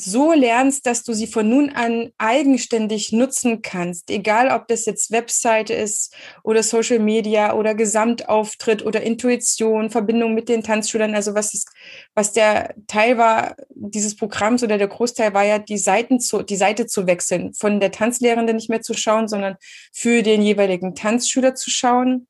so 0.00 0.32
lernst, 0.32 0.86
dass 0.86 1.02
du 1.02 1.12
sie 1.12 1.26
von 1.26 1.48
nun 1.48 1.70
an 1.70 2.10
eigenständig 2.18 3.12
nutzen 3.12 3.62
kannst, 3.62 4.10
egal 4.10 4.50
ob 4.50 4.68
das 4.68 4.86
jetzt 4.86 5.10
Webseite 5.10 5.74
ist 5.74 6.14
oder 6.44 6.62
Social 6.62 7.00
Media 7.00 7.54
oder 7.54 7.74
Gesamtauftritt 7.74 8.84
oder 8.84 9.02
Intuition, 9.02 9.90
Verbindung 9.90 10.34
mit 10.34 10.48
den 10.48 10.62
Tanzschülern. 10.62 11.14
Also 11.14 11.34
was 11.34 11.52
ist, 11.52 11.68
was 12.14 12.32
der 12.32 12.74
Teil 12.86 13.18
war 13.18 13.56
dieses 13.70 14.14
Programms 14.14 14.62
oder 14.62 14.78
der 14.78 14.88
Großteil 14.88 15.34
war 15.34 15.44
ja 15.44 15.58
die 15.58 15.78
Seiten 15.78 16.20
zu, 16.20 16.42
die 16.42 16.56
Seite 16.56 16.86
zu 16.86 17.06
wechseln, 17.06 17.52
von 17.54 17.80
der 17.80 17.90
Tanzlehrende 17.90 18.54
nicht 18.54 18.70
mehr 18.70 18.82
zu 18.82 18.94
schauen, 18.94 19.26
sondern 19.26 19.56
für 19.92 20.22
den 20.22 20.42
jeweiligen 20.42 20.94
Tanzschüler 20.94 21.56
zu 21.56 21.70
schauen 21.70 22.28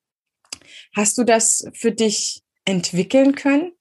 Hast 0.95 1.19
du 1.19 1.25
das 1.25 1.65
für 1.75 1.93
dich 1.93 2.43
entwickeln 2.65 3.35
können? 3.35 3.73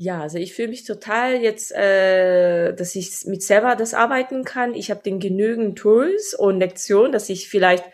Ja, 0.00 0.22
also 0.22 0.38
ich 0.38 0.54
fühle 0.54 0.68
mich 0.68 0.84
total 0.84 1.42
jetzt, 1.42 1.72
äh, 1.72 2.72
dass 2.72 2.94
ich 2.94 3.24
mit 3.26 3.42
selber 3.42 3.74
das 3.74 3.94
arbeiten 3.94 4.44
kann. 4.44 4.74
Ich 4.74 4.90
habe 4.90 5.02
den 5.02 5.18
genügend 5.18 5.76
Tools 5.76 6.34
und 6.34 6.60
Lektionen, 6.60 7.10
dass 7.10 7.28
ich 7.28 7.48
vielleicht 7.48 7.84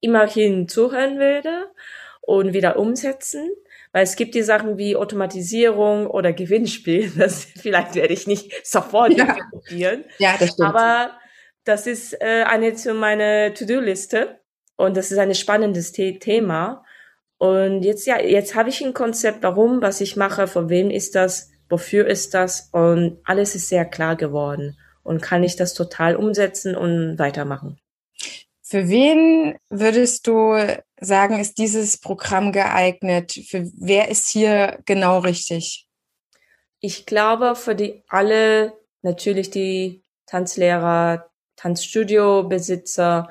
immerhin 0.00 0.68
zuhören 0.68 1.18
würde 1.18 1.66
und 2.20 2.52
wieder 2.52 2.78
umsetzen. 2.78 3.50
Weil 3.90 4.04
es 4.04 4.14
gibt 4.14 4.36
die 4.36 4.42
Sachen 4.42 4.78
wie 4.78 4.94
Automatisierung 4.94 6.06
oder 6.06 6.32
Gewinnspiel. 6.32 7.10
Das 7.18 7.44
vielleicht 7.44 7.96
werde 7.96 8.14
ich 8.14 8.28
nicht 8.28 8.52
sofort 8.64 9.12
ja. 9.14 9.24
implementieren. 9.24 10.04
Ja, 10.18 10.36
das 10.38 10.50
stimmt. 10.50 10.68
Aber 10.68 11.18
das 11.64 11.88
ist 11.88 12.14
äh, 12.20 12.44
eine 12.46 12.74
zu 12.74 12.94
meiner 12.94 13.52
To-Do-Liste 13.52 14.38
und 14.76 14.96
das 14.96 15.10
ist 15.10 15.18
ein 15.18 15.34
spannendes 15.34 15.92
The 15.92 16.20
Thema. 16.20 16.84
Und 17.38 17.82
jetzt, 17.82 18.06
ja, 18.06 18.20
jetzt 18.20 18.54
habe 18.54 18.68
ich 18.68 18.84
ein 18.84 18.94
Konzept, 18.94 19.42
warum, 19.42 19.80
was 19.80 20.00
ich 20.00 20.16
mache, 20.16 20.48
von 20.48 20.68
wem 20.68 20.90
ist 20.90 21.14
das, 21.14 21.50
wofür 21.68 22.06
ist 22.06 22.34
das 22.34 22.68
und 22.72 23.18
alles 23.24 23.54
ist 23.54 23.68
sehr 23.68 23.84
klar 23.84 24.16
geworden 24.16 24.76
und 25.04 25.22
kann 25.22 25.44
ich 25.44 25.54
das 25.56 25.74
total 25.74 26.16
umsetzen 26.16 26.74
und 26.74 27.18
weitermachen. 27.18 27.78
Für 28.62 28.88
wen 28.88 29.56
würdest 29.70 30.26
du 30.26 30.58
sagen, 31.00 31.38
ist 31.38 31.56
dieses 31.56 31.98
Programm 31.98 32.52
geeignet? 32.52 33.32
Für 33.48 33.70
wer 33.76 34.10
ist 34.10 34.28
hier 34.28 34.80
genau 34.84 35.20
richtig? 35.20 35.86
Ich 36.80 37.06
glaube, 37.06 37.54
für 37.54 37.74
die 37.74 38.02
alle, 38.08 38.74
natürlich 39.00 39.50
die 39.50 40.04
Tanzlehrer, 40.26 41.30
Tanzstudio-Besitzer 41.56 43.30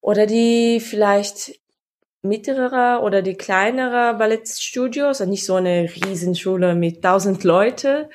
oder 0.00 0.26
die 0.26 0.80
vielleicht 0.80 1.58
mittlere 2.28 3.02
oder 3.02 3.22
die 3.22 3.36
kleinere 3.36 4.14
Ballettstudios, 4.18 5.20
also 5.20 5.30
nicht 5.30 5.44
so 5.44 5.54
eine 5.54 5.88
Riesenschule 5.94 6.74
mit 6.74 7.02
tausend 7.02 7.44
Leute, 7.44 8.08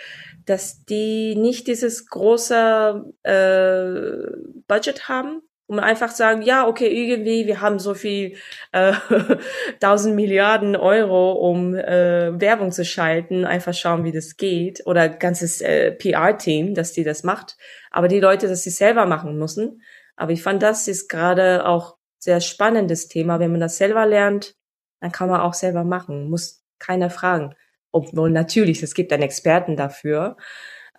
dass 0.46 0.86
die 0.86 1.36
nicht 1.36 1.68
dieses 1.68 2.08
große 2.08 3.06
äh, 3.24 4.38
Budget 4.68 5.08
haben, 5.08 5.42
um 5.72 5.80
einfach 5.80 6.12
sagen, 6.12 6.42
ja, 6.42 6.68
okay, 6.68 6.88
irgendwie, 6.88 7.48
wir 7.48 7.62
haben 7.62 7.80
so 7.80 7.94
viel 7.94 8.36
äh, 8.74 8.92
tausend 9.80 10.12
äh, 10.12 10.16
Milliarden 10.16 10.76
Euro, 10.76 11.32
um 11.32 11.74
äh, 11.74 12.38
Werbung 12.42 12.74
zu 12.74 12.84
schalten, 12.84 13.46
einfach 13.46 13.74
schauen, 13.74 14.04
wie 14.04 14.12
das 14.12 14.36
geht. 14.36 14.86
Oder 14.86 15.08
ganzes 15.08 15.62
äh, 15.62 15.92
PR-Team, 15.94 16.74
dass 16.74 16.92
die 16.92 17.06
das 17.06 17.24
macht. 17.24 17.56
Aber 17.90 18.10
die 18.10 18.20
Leute, 18.20 18.50
dass 18.50 18.64
sie 18.64 18.70
selber 18.70 19.06
machen 19.06 19.38
müssen. 19.38 19.82
Aber 20.18 20.34
ich 20.34 20.44
fand, 20.44 20.62
das 20.62 20.90
ist 20.90 21.08
gerade 21.08 21.66
auch 21.66 21.96
sehr 22.24 22.42
spannendes 22.42 23.08
Thema. 23.08 23.40
Wenn 23.40 23.52
man 23.52 23.62
das 23.62 23.78
selber 23.78 24.06
lernt, 24.06 24.56
dann 25.02 25.12
kann 25.12 25.30
man 25.30 25.42
auch 25.42 25.54
selber 25.54 25.84
machen, 25.84 26.30
muss 26.30 26.64
keiner 26.80 27.10
fragen. 27.10 27.56
Obwohl 27.92 28.32
natürlich, 28.32 28.84
es 28.84 28.94
gibt 28.94 29.12
einen 29.14 29.24
Experten 29.24 29.76
dafür. 29.76 30.38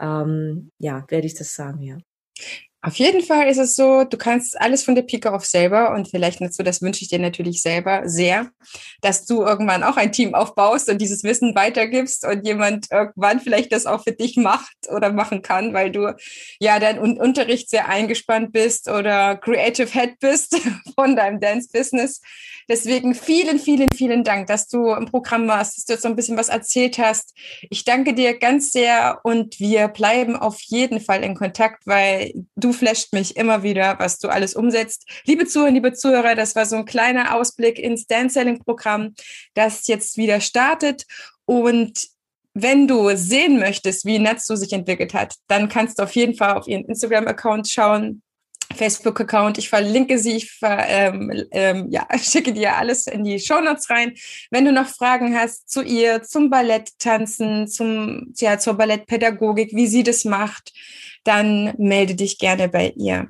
Ähm, 0.01 0.71
ja, 0.79 1.05
werde 1.09 1.27
ich 1.27 1.35
das 1.35 1.55
sagen, 1.55 1.83
ja. 1.83 1.99
Auf 2.85 2.97
jeden 2.97 3.23
Fall 3.23 3.49
ist 3.49 3.59
es 3.59 3.77
so, 3.77 4.03
du 4.03 4.17
kannst 4.17 4.61
alles 4.61 4.83
von 4.83 4.97
der 4.97 5.03
Pike 5.03 5.33
auf 5.33 5.45
selber 5.45 5.95
und 5.95 6.09
vielleicht 6.09 6.41
so, 6.53 6.65
das 6.65 6.83
wünsche 6.83 7.03
ich 7.03 7.09
dir 7.09 7.21
natürlich 7.21 7.63
selber 7.63 8.09
sehr, 8.09 8.51
dass 9.03 9.25
du 9.25 9.43
irgendwann 9.43 9.85
auch 9.85 9.97
ein 9.97 10.11
Team 10.11 10.35
aufbaust 10.35 10.89
und 10.89 11.01
dieses 11.01 11.23
Wissen 11.23 11.55
weitergibst 11.55 12.27
und 12.27 12.45
jemand 12.45 12.89
irgendwann 12.91 13.39
vielleicht 13.39 13.71
das 13.73 13.87
auch 13.87 14.03
für 14.03 14.11
dich 14.11 14.37
macht 14.37 14.75
oder 14.91 15.13
machen 15.13 15.43
kann, 15.43 15.73
weil 15.75 15.93
du 15.93 16.17
ja 16.59 16.81
dein 16.81 16.99
Unterricht 16.99 17.71
sehr 17.71 17.89
eingespannt 17.89 18.53
bist 18.53 18.89
oder 18.89 19.37
Creative 19.37 19.89
Head 19.89 20.19
bist 20.19 20.61
von 20.97 21.15
deinem 21.15 21.39
Dance 21.39 21.69
Business. 21.73 22.21
Deswegen 22.69 23.15
vielen, 23.15 23.59
vielen, 23.59 23.91
vielen 23.93 24.25
Dank, 24.25 24.47
dass 24.47 24.69
du 24.69 24.93
im 24.93 25.07
Programm 25.07 25.49
warst, 25.49 25.77
dass 25.77 25.85
du 25.85 25.93
jetzt 25.93 26.03
so 26.03 26.09
ein 26.09 26.17
bisschen 26.17 26.37
was 26.37 26.49
erzählt 26.49 26.99
hast. 26.99 27.35
Ich 27.71 27.85
danke 27.85 28.15
dir 28.15 28.39
ganz 28.39 28.71
sehr 28.73 29.21
und 29.25 29.59
wir 29.61 29.89
bleiben 29.89 30.37
auf 30.37 30.61
jeden 30.63 31.01
Fall 31.01 31.23
in 31.23 31.35
Kontakt, 31.35 31.87
weil 31.87 32.33
du 32.57 32.72
flasht 32.73 33.13
mich 33.13 33.37
immer 33.37 33.63
wieder, 33.63 33.99
was 33.99 34.19
du 34.19 34.29
alles 34.29 34.55
umsetzt. 34.55 35.09
Liebe 35.25 35.47
Zuhörer, 35.47 35.71
liebe 35.71 35.93
Zuhörer, 35.93 36.35
das 36.35 36.55
war 36.55 36.67
so 36.67 36.77
ein 36.77 36.85
kleiner 36.85 37.35
Ausblick 37.35 37.79
ins 37.79 38.07
Dance 38.07 38.35
Selling 38.35 38.59
Programm, 38.59 39.15
das 39.55 39.87
jetzt 39.87 40.17
wieder 40.17 40.41
startet 40.41 41.07
und 41.45 42.13
wenn 42.55 42.87
du 42.87 43.17
sehen 43.17 43.59
möchtest, 43.59 44.05
wie 44.05 44.19
Natsu 44.19 44.57
sich 44.57 44.73
entwickelt 44.73 45.15
hat, 45.15 45.37
dann 45.49 45.69
kannst 45.69 45.99
du 45.99 46.03
auf 46.03 46.15
jeden 46.15 46.35
Fall 46.35 46.55
auf 46.55 46.69
ihren 46.69 46.85
Instagram-Account 46.85 47.69
schauen. 47.69 48.23
Facebook-Account. 48.75 49.59
Ich 49.59 49.69
verlinke 49.69 50.19
sie, 50.19 50.37
ich 50.37 50.51
ver, 50.53 50.87
ähm, 50.89 51.47
ähm, 51.51 51.87
ja, 51.91 52.07
schicke 52.19 52.53
dir 52.53 52.77
alles 52.77 53.07
in 53.07 53.25
die 53.25 53.39
Shownotes 53.39 53.91
rein. 53.91 54.15
Wenn 54.51 54.65
du 54.65 54.73
noch 54.73 54.89
Fragen 54.89 55.37
hast 55.37 55.71
zu 55.71 55.83
ihr, 55.83 56.23
zum 56.23 56.51
Balletttanzen, 56.51 57.69
zum, 57.69 58.33
ja, 58.37 58.59
zur 58.59 58.75
Ballettpädagogik, 58.75 59.75
wie 59.75 59.87
sie 59.87 60.03
das 60.03 60.25
macht, 60.25 60.73
dann 61.25 61.75
melde 61.79 62.15
dich 62.15 62.39
gerne 62.39 62.69
bei 62.69 62.93
ihr. 62.97 63.29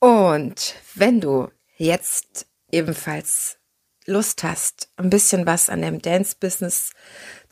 Und 0.00 0.74
wenn 0.94 1.20
du 1.20 1.48
jetzt 1.76 2.46
ebenfalls 2.70 3.58
Lust 4.06 4.42
hast, 4.42 4.90
ein 4.96 5.08
bisschen 5.08 5.46
was 5.46 5.70
an 5.70 5.80
dem 5.80 6.02
Dance-Business 6.02 6.90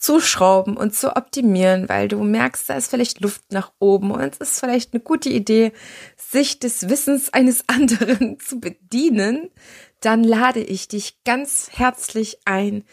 zu 0.02 0.18
schrauben 0.20 0.76
und 0.76 0.96
zu 0.96 1.14
optimieren, 1.14 1.88
weil 1.88 2.08
du 2.08 2.24
merkst, 2.24 2.68
da 2.68 2.74
ist 2.74 2.90
vielleicht 2.90 3.20
Luft 3.20 3.52
nach 3.52 3.70
oben 3.78 4.10
und 4.10 4.20
es 4.20 4.38
ist 4.38 4.58
vielleicht 4.58 4.92
eine 4.92 5.00
gute 5.00 5.28
Idee, 5.28 5.72
sich 6.16 6.58
des 6.58 6.88
Wissens 6.88 7.32
eines 7.32 7.64
anderen 7.68 8.40
zu 8.40 8.58
bedienen, 8.58 9.48
dann 10.00 10.24
lade 10.24 10.58
ich 10.58 10.88
dich 10.88 11.22
ganz 11.24 11.70
herzlich 11.72 12.40
ein, 12.44 12.84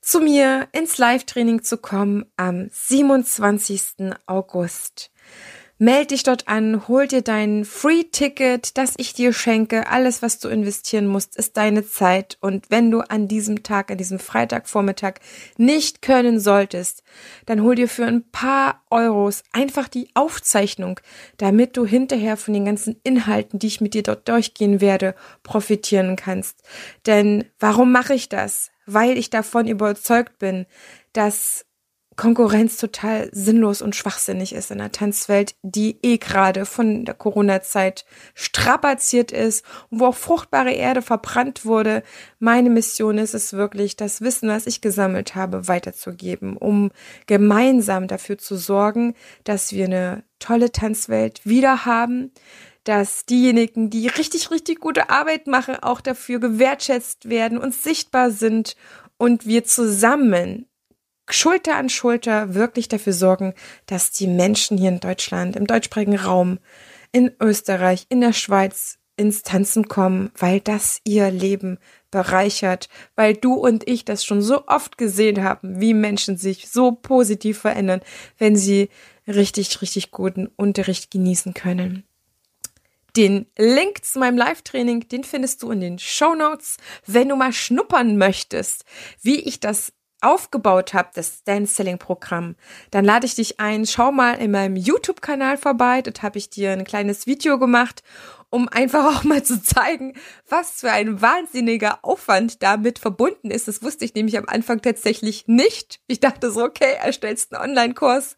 zu 0.00 0.18
mir 0.20 0.66
ins 0.72 0.98
Live-Training 0.98 1.62
zu 1.62 1.78
kommen 1.78 2.26
am 2.36 2.68
27. 2.72 4.14
August. 4.26 5.12
Meld 5.78 6.10
dich 6.10 6.22
dort 6.22 6.48
an, 6.48 6.88
hol 6.88 7.06
dir 7.06 7.20
dein 7.20 7.66
Free-Ticket, 7.66 8.78
das 8.78 8.94
ich 8.96 9.12
dir 9.12 9.34
schenke. 9.34 9.88
Alles, 9.88 10.22
was 10.22 10.38
du 10.38 10.48
investieren 10.48 11.06
musst, 11.06 11.36
ist 11.36 11.58
deine 11.58 11.86
Zeit. 11.86 12.38
Und 12.40 12.70
wenn 12.70 12.90
du 12.90 13.00
an 13.00 13.28
diesem 13.28 13.62
Tag, 13.62 13.90
an 13.90 13.98
diesem 13.98 14.18
Freitagvormittag 14.18 15.16
nicht 15.58 16.00
können 16.00 16.40
solltest, 16.40 17.02
dann 17.44 17.62
hol 17.62 17.74
dir 17.74 17.90
für 17.90 18.06
ein 18.06 18.24
paar 18.30 18.84
Euros 18.88 19.42
einfach 19.52 19.88
die 19.88 20.08
Aufzeichnung, 20.14 20.98
damit 21.36 21.76
du 21.76 21.84
hinterher 21.84 22.38
von 22.38 22.54
den 22.54 22.64
ganzen 22.64 22.98
Inhalten, 23.02 23.58
die 23.58 23.66
ich 23.66 23.82
mit 23.82 23.92
dir 23.92 24.02
dort 24.02 24.26
durchgehen 24.30 24.80
werde, 24.80 25.14
profitieren 25.42 26.16
kannst. 26.16 26.62
Denn 27.04 27.44
warum 27.60 27.92
mache 27.92 28.14
ich 28.14 28.30
das? 28.30 28.70
Weil 28.86 29.18
ich 29.18 29.28
davon 29.28 29.68
überzeugt 29.68 30.38
bin, 30.38 30.64
dass 31.12 31.65
Konkurrenz 32.16 32.78
total 32.78 33.28
sinnlos 33.32 33.82
und 33.82 33.94
schwachsinnig 33.94 34.54
ist 34.54 34.70
in 34.70 34.78
der 34.78 34.90
Tanzwelt, 34.90 35.54
die 35.62 35.98
eh 36.02 36.16
gerade 36.16 36.64
von 36.64 37.04
der 37.04 37.14
Corona-Zeit 37.14 38.06
strapaziert 38.34 39.32
ist 39.32 39.64
und 39.90 40.00
wo 40.00 40.06
auch 40.06 40.14
fruchtbare 40.14 40.72
Erde 40.72 41.02
verbrannt 41.02 41.66
wurde. 41.66 42.02
Meine 42.38 42.70
Mission 42.70 43.18
ist 43.18 43.34
es 43.34 43.52
wirklich, 43.52 43.96
das 43.96 44.22
Wissen, 44.22 44.48
was 44.48 44.66
ich 44.66 44.80
gesammelt 44.80 45.34
habe, 45.34 45.68
weiterzugeben, 45.68 46.56
um 46.56 46.90
gemeinsam 47.26 48.08
dafür 48.08 48.38
zu 48.38 48.56
sorgen, 48.56 49.14
dass 49.44 49.72
wir 49.72 49.84
eine 49.84 50.24
tolle 50.38 50.72
Tanzwelt 50.72 51.44
wieder 51.44 51.84
haben, 51.84 52.32
dass 52.84 53.26
diejenigen, 53.26 53.90
die 53.90 54.06
richtig, 54.06 54.50
richtig 54.50 54.80
gute 54.80 55.10
Arbeit 55.10 55.48
machen, 55.48 55.76
auch 55.76 56.00
dafür 56.00 56.38
gewertschätzt 56.38 57.28
werden 57.28 57.58
und 57.58 57.74
sichtbar 57.74 58.30
sind 58.30 58.76
und 59.18 59.46
wir 59.46 59.64
zusammen 59.64 60.66
Schulter 61.28 61.76
an 61.76 61.88
Schulter 61.88 62.54
wirklich 62.54 62.88
dafür 62.88 63.12
sorgen, 63.12 63.54
dass 63.86 64.10
die 64.10 64.26
Menschen 64.26 64.78
hier 64.78 64.90
in 64.90 65.00
Deutschland, 65.00 65.56
im 65.56 65.66
deutschsprachigen 65.66 66.16
Raum, 66.16 66.58
in 67.12 67.32
Österreich, 67.40 68.06
in 68.08 68.20
der 68.20 68.32
Schweiz 68.32 68.98
ins 69.16 69.42
Tanzen 69.42 69.88
kommen, 69.88 70.30
weil 70.36 70.60
das 70.60 71.00
ihr 71.04 71.30
Leben 71.30 71.78
bereichert, 72.10 72.88
weil 73.14 73.34
du 73.34 73.54
und 73.54 73.88
ich 73.88 74.04
das 74.04 74.24
schon 74.24 74.42
so 74.42 74.66
oft 74.66 74.98
gesehen 74.98 75.42
haben, 75.42 75.80
wie 75.80 75.94
Menschen 75.94 76.36
sich 76.36 76.68
so 76.68 76.92
positiv 76.92 77.58
verändern, 77.58 78.02
wenn 78.38 78.56
sie 78.56 78.90
richtig, 79.26 79.80
richtig 79.82 80.10
guten 80.10 80.48
Unterricht 80.56 81.10
genießen 81.10 81.54
können. 81.54 82.04
Den 83.16 83.46
Link 83.56 84.04
zu 84.04 84.18
meinem 84.18 84.36
Live-Training, 84.36 85.08
den 85.08 85.24
findest 85.24 85.62
du 85.62 85.70
in 85.70 85.80
den 85.80 85.98
Show 85.98 86.34
Notes. 86.34 86.76
Wenn 87.06 87.30
du 87.30 87.36
mal 87.36 87.52
schnuppern 87.54 88.18
möchtest, 88.18 88.84
wie 89.22 89.40
ich 89.40 89.58
das 89.58 89.92
aufgebaut 90.20 90.94
habe, 90.94 91.10
das 91.14 91.44
Dance 91.44 91.74
Selling 91.74 91.98
Programm, 91.98 92.56
dann 92.90 93.04
lade 93.04 93.26
ich 93.26 93.34
dich 93.34 93.60
ein, 93.60 93.86
schau 93.86 94.12
mal 94.12 94.34
in 94.34 94.50
meinem 94.50 94.76
YouTube-Kanal 94.76 95.56
vorbei. 95.56 96.02
Dort 96.02 96.22
habe 96.22 96.38
ich 96.38 96.50
dir 96.50 96.72
ein 96.72 96.84
kleines 96.84 97.26
Video 97.26 97.58
gemacht 97.58 98.02
um 98.50 98.68
einfach 98.68 99.04
auch 99.16 99.24
mal 99.24 99.42
zu 99.42 99.62
zeigen, 99.62 100.14
was 100.48 100.80
für 100.80 100.90
ein 100.90 101.20
wahnsinniger 101.20 101.98
Aufwand 102.02 102.62
damit 102.62 102.98
verbunden 102.98 103.50
ist. 103.50 103.68
Das 103.68 103.82
wusste 103.82 104.04
ich 104.04 104.14
nämlich 104.14 104.38
am 104.38 104.46
Anfang 104.46 104.80
tatsächlich 104.80 105.46
nicht. 105.46 106.00
Ich 106.06 106.20
dachte 106.20 106.50
so, 106.50 106.62
okay, 106.62 106.94
erstellst 107.02 107.54
einen 107.54 107.70
Online-Kurs 107.70 108.36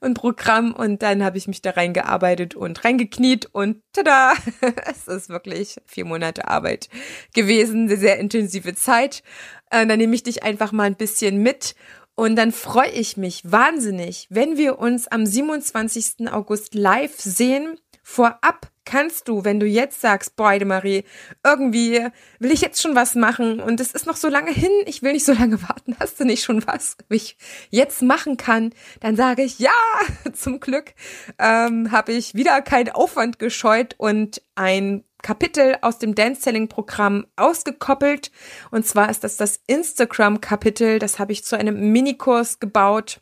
und 0.00 0.14
Programm 0.14 0.72
und 0.72 1.02
dann 1.02 1.24
habe 1.24 1.38
ich 1.38 1.48
mich 1.48 1.62
da 1.62 1.70
reingearbeitet 1.70 2.54
und 2.54 2.84
reingekniet 2.84 3.46
und 3.52 3.82
tada, 3.92 4.34
es 4.90 5.08
ist 5.08 5.28
wirklich 5.28 5.76
vier 5.86 6.04
Monate 6.04 6.48
Arbeit 6.48 6.88
gewesen, 7.34 7.88
eine 7.88 7.96
sehr 7.96 8.18
intensive 8.18 8.74
Zeit. 8.74 9.22
Äh, 9.70 9.86
dann 9.86 9.98
nehme 9.98 10.14
ich 10.14 10.22
dich 10.22 10.42
einfach 10.42 10.72
mal 10.72 10.84
ein 10.84 10.96
bisschen 10.96 11.42
mit 11.42 11.74
und 12.18 12.34
dann 12.34 12.50
freue 12.50 12.90
ich 12.90 13.16
mich 13.16 13.42
wahnsinnig, 13.44 14.26
wenn 14.28 14.56
wir 14.56 14.80
uns 14.80 15.06
am 15.06 15.24
27. 15.24 16.28
August 16.32 16.74
live 16.74 17.14
sehen. 17.16 17.78
Vorab 18.02 18.72
kannst 18.84 19.28
du, 19.28 19.44
wenn 19.44 19.60
du 19.60 19.66
jetzt 19.66 20.00
sagst, 20.00 20.34
boah, 20.34 20.58
Marie, 20.64 21.04
irgendwie 21.44 22.08
will 22.40 22.50
ich 22.50 22.62
jetzt 22.62 22.82
schon 22.82 22.96
was 22.96 23.14
machen 23.14 23.60
und 23.60 23.80
es 23.80 23.92
ist 23.92 24.06
noch 24.06 24.16
so 24.16 24.28
lange 24.28 24.50
hin, 24.50 24.70
ich 24.86 25.02
will 25.02 25.12
nicht 25.12 25.26
so 25.26 25.32
lange 25.32 25.62
warten, 25.68 25.94
hast 26.00 26.18
du 26.18 26.24
nicht 26.24 26.42
schon 26.42 26.66
was, 26.66 26.96
was 27.08 27.16
ich 27.18 27.36
jetzt 27.70 28.02
machen 28.02 28.36
kann, 28.36 28.72
dann 28.98 29.14
sage 29.14 29.42
ich, 29.42 29.60
ja, 29.60 29.70
zum 30.32 30.58
Glück 30.58 30.94
ähm, 31.38 31.92
habe 31.92 32.12
ich 32.12 32.34
wieder 32.34 32.62
keinen 32.62 32.88
Aufwand 32.88 33.38
gescheut 33.38 33.94
und 33.98 34.42
ein 34.56 35.04
Kapitel 35.22 35.76
aus 35.82 35.98
dem 35.98 36.14
Dance 36.14 36.42
Selling 36.42 36.68
Programm 36.68 37.26
ausgekoppelt. 37.36 38.30
Und 38.70 38.86
zwar 38.86 39.10
ist 39.10 39.24
das 39.24 39.36
das 39.36 39.60
Instagram 39.66 40.40
Kapitel. 40.40 40.98
Das 40.98 41.18
habe 41.18 41.32
ich 41.32 41.44
zu 41.44 41.56
einem 41.56 41.92
Minikurs 41.92 42.60
gebaut. 42.60 43.20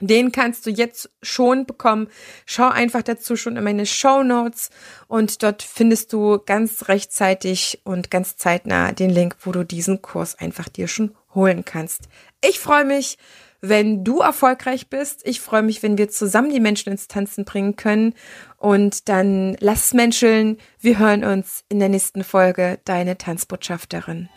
Den 0.00 0.30
kannst 0.30 0.64
du 0.64 0.70
jetzt 0.70 1.10
schon 1.22 1.66
bekommen. 1.66 2.08
Schau 2.46 2.68
einfach 2.68 3.02
dazu 3.02 3.34
schon 3.34 3.56
in 3.56 3.64
meine 3.64 3.84
Show 3.84 4.22
Notes 4.22 4.70
und 5.08 5.42
dort 5.42 5.62
findest 5.62 6.12
du 6.12 6.38
ganz 6.38 6.88
rechtzeitig 6.88 7.80
und 7.82 8.10
ganz 8.10 8.36
zeitnah 8.36 8.92
den 8.92 9.10
Link, 9.10 9.36
wo 9.40 9.50
du 9.50 9.64
diesen 9.64 10.00
Kurs 10.00 10.36
einfach 10.36 10.68
dir 10.68 10.86
schon 10.86 11.16
holen 11.34 11.64
kannst. 11.64 12.08
Ich 12.44 12.60
freue 12.60 12.84
mich 12.84 13.18
wenn 13.60 14.04
du 14.04 14.20
erfolgreich 14.20 14.88
bist. 14.88 15.22
Ich 15.24 15.40
freue 15.40 15.62
mich, 15.62 15.82
wenn 15.82 15.98
wir 15.98 16.08
zusammen 16.08 16.50
die 16.50 16.60
Menschen 16.60 16.92
ins 16.92 17.08
Tanzen 17.08 17.44
bringen 17.44 17.76
können. 17.76 18.14
Und 18.56 19.08
dann 19.08 19.56
lass 19.60 19.86
es 19.86 19.94
menscheln. 19.94 20.58
Wir 20.80 20.98
hören 20.98 21.24
uns 21.24 21.64
in 21.68 21.78
der 21.78 21.88
nächsten 21.88 22.24
Folge. 22.24 22.78
Deine 22.84 23.18
Tanzbotschafterin. 23.18 24.28